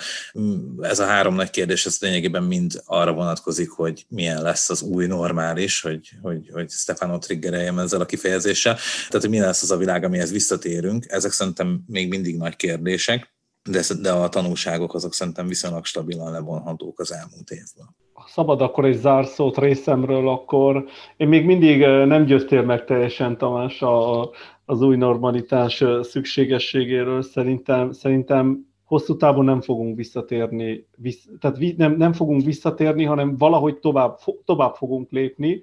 [0.80, 5.06] Ez a három nagy kérdés, ez lényegében mind arra vonatkozik, hogy milyen lesz az új
[5.06, 8.74] normális, hogy, hogy, hogy Stefano triggereljem ezzel a kifejezéssel.
[8.74, 11.04] Tehát, hogy milyen lesz az a világ, amihez visszatérünk.
[11.08, 13.38] Ezek szerintem még mindig nagy kérdések,
[13.70, 17.96] de, de a tanulságok azok szerintem viszonylag stabilan levonhatók az elmúlt évben
[18.26, 20.84] szabad akkor egy zárszót részemről, akkor
[21.16, 24.30] én még mindig nem győztél meg teljesen, Tamás, a,
[24.64, 27.22] az új normalitás szükségességéről.
[27.22, 33.78] Szerintem, szerintem hosszú távon nem fogunk visszatérni, vissz, tehát nem, nem fogunk visszatérni, hanem valahogy
[33.78, 35.62] tovább, tovább fogunk lépni.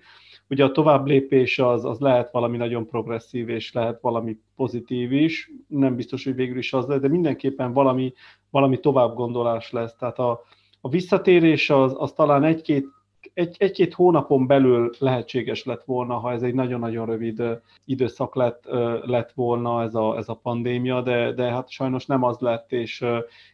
[0.49, 5.51] Ugye a tovább lépés az, az lehet valami nagyon progresszív, és lehet valami pozitív is,
[5.67, 8.13] nem biztos, hogy végül is az lesz, de mindenképpen valami,
[8.49, 9.95] valami tovább gondolás lesz.
[9.95, 10.41] Tehát a,
[10.81, 12.85] a visszatérés az, az talán egy-két
[13.33, 17.43] egy, egy-két hónapon belül lehetséges lett volna, ha ez egy nagyon-nagyon rövid
[17.85, 18.63] időszak lett,
[19.05, 23.05] lett volna ez a, ez a pandémia, de, de hát sajnos nem az lett, és,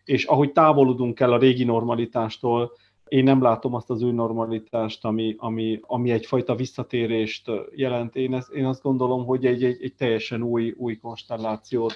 [0.03, 2.71] és ahogy távolodunk el a régi normalitástól,
[3.13, 8.15] én nem látom azt az új normalitást, ami, ami, ami egyfajta visszatérést jelent.
[8.15, 11.95] Én, ezt, én azt gondolom, hogy egy, egy, egy teljesen új, új konstellációt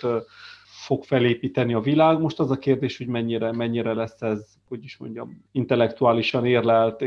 [0.86, 2.20] fog felépíteni a világ.
[2.20, 7.04] Most az a kérdés, hogy mennyire, mennyire lesz ez, hogy is mondjam, intellektuálisan érlelt.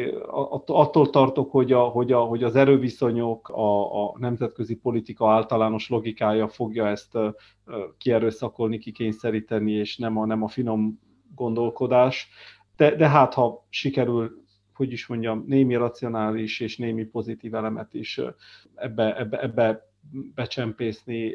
[0.66, 6.48] Attól tartok, hogy, a, hogy, a, hogy az erőviszonyok, a, a nemzetközi politika általános logikája
[6.48, 7.18] fogja ezt
[7.98, 10.98] kierőszakolni, kikényszeríteni, és nem a, nem a finom
[11.34, 12.28] gondolkodás.
[12.80, 18.20] De, de hát, ha sikerül hogy is mondjam, némi racionális és némi pozitív elemet is
[18.74, 19.90] ebbe, ebbe, ebbe
[20.34, 21.32] becsempészni,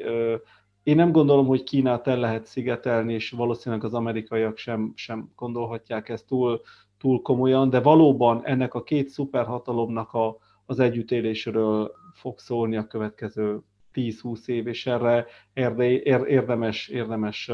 [0.83, 6.09] én nem gondolom, hogy Kínát el lehet szigetelni, és valószínűleg az amerikaiak sem, sem gondolhatják
[6.09, 6.61] ezt túl,
[6.97, 13.59] túl komolyan, de valóban ennek a két szuperhatalomnak a, az együttélésről fog szólni a következő
[13.93, 15.25] 10-20 év, és erre
[16.25, 17.51] érdemes, érdemes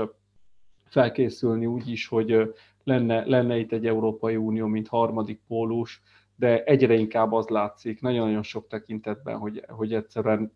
[0.86, 6.01] felkészülni úgy is, hogy, lenne, lenne itt egy Európai Unió, mint harmadik pólus,
[6.36, 10.51] de egyre inkább az látszik, nagyon-nagyon sok tekintetben, hogy, hogy egyszerűen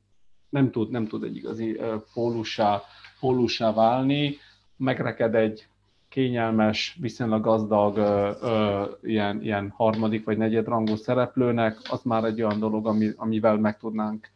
[0.49, 1.79] nem tud, nem tud egy igazi
[2.13, 2.81] pólussá,
[3.19, 4.35] pólussá válni,
[4.77, 5.67] megreked egy
[6.09, 12.59] kényelmes, viszonylag gazdag ö, ö, ilyen, ilyen harmadik vagy negyedrangú szereplőnek, az már egy olyan
[12.59, 14.29] dolog, ami, amivel meg tudnánk,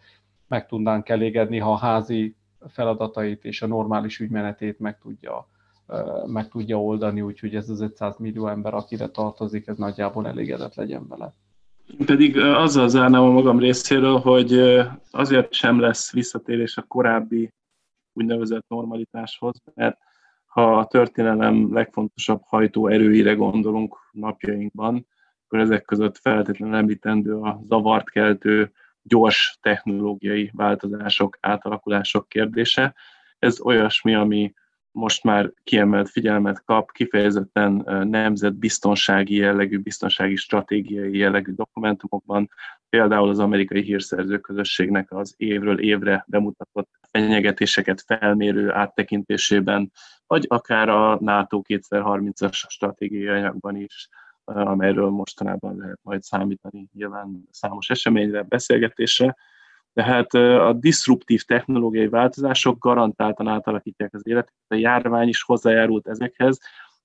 [0.47, 2.35] meg tudnánk elégedni, ha a házi
[2.67, 5.47] feladatait és a normális ügymenetét meg tudja,
[6.25, 11.07] meg tudja oldani, úgyhogy ez az 500 millió ember, akire tartozik, ez nagyjából elégedett legyen
[11.07, 11.33] vele.
[11.99, 14.53] Én pedig azzal zárnám a magam részéről, hogy
[15.11, 17.53] azért sem lesz visszatérés a korábbi
[18.13, 19.97] úgynevezett normalitáshoz, mert
[20.45, 25.07] ha a történelem legfontosabb hajtóerőire gondolunk napjainkban,
[25.45, 28.71] akkor ezek között feltétlenül említendő a zavart keltő
[29.01, 32.95] gyors technológiai változások, átalakulások kérdése.
[33.39, 34.53] Ez olyasmi, ami
[34.91, 42.49] most már kiemelt figyelmet kap, kifejezetten nemzetbiztonsági jellegű, biztonsági stratégiai jellegű dokumentumokban,
[42.89, 49.91] például az amerikai hírszerző közösségnek az évről évre bemutatott fenyegetéseket felmérő áttekintésében,
[50.27, 54.09] vagy akár a NATO 2030-as stratégiai anyagban is,
[54.43, 59.35] amelyről mostanában lehet majd számítani nyilván számos eseményre, beszélgetésre.
[59.93, 64.53] Tehát a diszruptív technológiai változások garantáltan átalakítják az életet.
[64.67, 66.59] A járvány is hozzájárult ezekhez.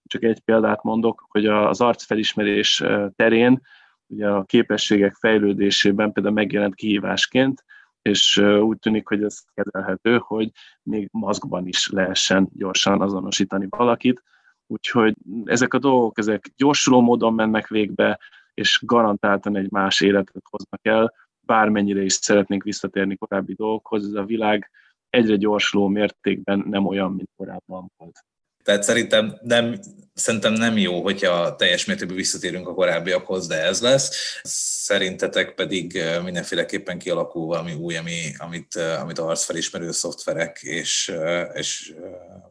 [0.07, 2.83] Csak egy példát mondok, hogy az arcfelismerés
[3.17, 3.61] terén
[4.07, 7.65] ugye a képességek fejlődésében például megjelent kihívásként,
[8.03, 10.51] és úgy tűnik, hogy ez kezelhető, hogy
[10.83, 14.23] még maszkban is lehessen gyorsan azonosítani valakit.
[14.67, 15.15] Úgyhogy
[15.45, 18.19] ezek a dolgok, ezek gyorsuló módon mennek végbe,
[18.55, 21.13] és garantáltan egy más életet hoznak el,
[21.47, 24.71] bármennyire is szeretnénk visszatérni korábbi dolgokhoz, ez a világ
[25.11, 28.25] egyre gyorsuló mértékben nem olyan, mint korábban volt.
[28.65, 29.81] Tehát szerintem nem,
[30.15, 34.41] szerintem nem jó, hogyha teljes mértékben visszatérünk a korábbiakhoz, de ez lesz.
[34.43, 41.15] Szerintetek pedig mindenféleképpen kialakul valami új, ami, amit, amit arcfelismerő szoftverek és,
[41.53, 41.95] és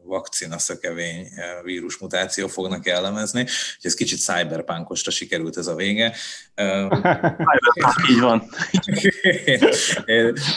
[0.02, 1.28] vakcina szökevény
[1.62, 3.40] vírusmutáció fognak jellemezni.
[3.40, 6.14] Úgyhogy ez kicsit cyberpunkosra sikerült ez a vége.
[8.10, 8.42] így van.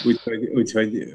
[0.05, 1.13] úgyhogy, úgyhogy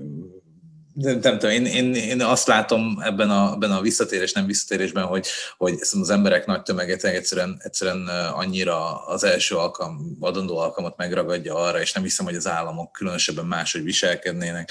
[0.95, 5.05] nem, nem tudom, én, én, én azt látom ebben a, ebben a visszatérés, nem visszatérésben,
[5.05, 5.27] hogy,
[5.57, 11.81] hogy az emberek nagy tömeget egyszerűen, egyszerűen annyira az első alkalom, adandó alkalmat megragadja arra,
[11.81, 14.71] és nem hiszem, hogy az államok különösebben máshogy viselkednének,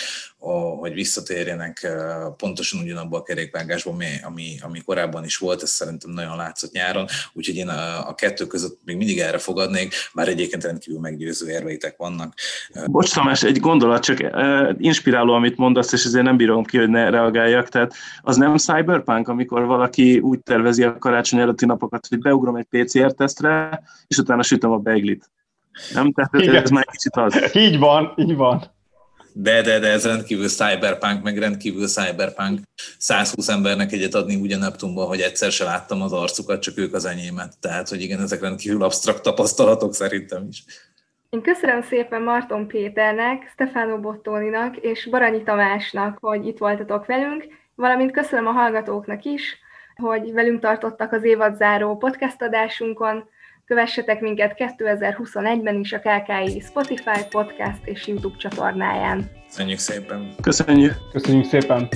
[0.80, 1.88] hogy visszatérjenek
[2.38, 7.06] pontosan ugyanabban a kerékvágásban, ami, ami, ami korábban is volt, ez szerintem nagyon látszott nyáron,
[7.34, 11.98] úgyhogy én a, a kettő között még mindig erre fogadnék, bár egyébként rendkívül meggyőző érveitek
[11.98, 12.34] vannak.
[12.86, 14.20] Bocs Tamás, egy gondolat, csak
[14.78, 17.70] inspiráló, amit mondasz, és ezért nem bírom ki, hogy ne reagáljak.
[17.70, 22.68] Tehát az nem cyberpunk, amikor valaki úgy tervezi a karácsony előtti napokat, hogy beugrom egy
[22.70, 25.30] PCR-tesztre, és utána sütöm a beiglit.
[25.94, 26.12] Nem?
[26.12, 27.56] Tehát ez, ez már kicsit az.
[27.56, 28.80] Így van, így van.
[29.34, 32.60] De, de, de ez rendkívül cyberpunk, meg rendkívül cyberpunk
[32.98, 37.06] 120 embernek egyet adni ugye Neptunban, hogy egyszer se láttam az arcukat, csak ők az
[37.06, 37.54] enyémet.
[37.60, 40.64] Tehát, hogy igen, ezek rendkívül absztrakt tapasztalatok szerintem is.
[41.30, 48.12] Én köszönöm szépen Marton Péternek, Stefano Bottoninak és Baranyi Tamásnak, hogy itt voltatok velünk, valamint
[48.12, 49.58] köszönöm a hallgatóknak is,
[49.96, 53.30] hogy velünk tartottak az évadzáró podcast adásunkon.
[53.72, 59.32] Kövessetek minket 2021-ben is a KKI Spotify podcast és YouTube csatornáján.
[59.48, 60.36] Köszönjük szépen!
[60.42, 60.94] Köszönjük!
[61.12, 61.88] Köszönjük szépen!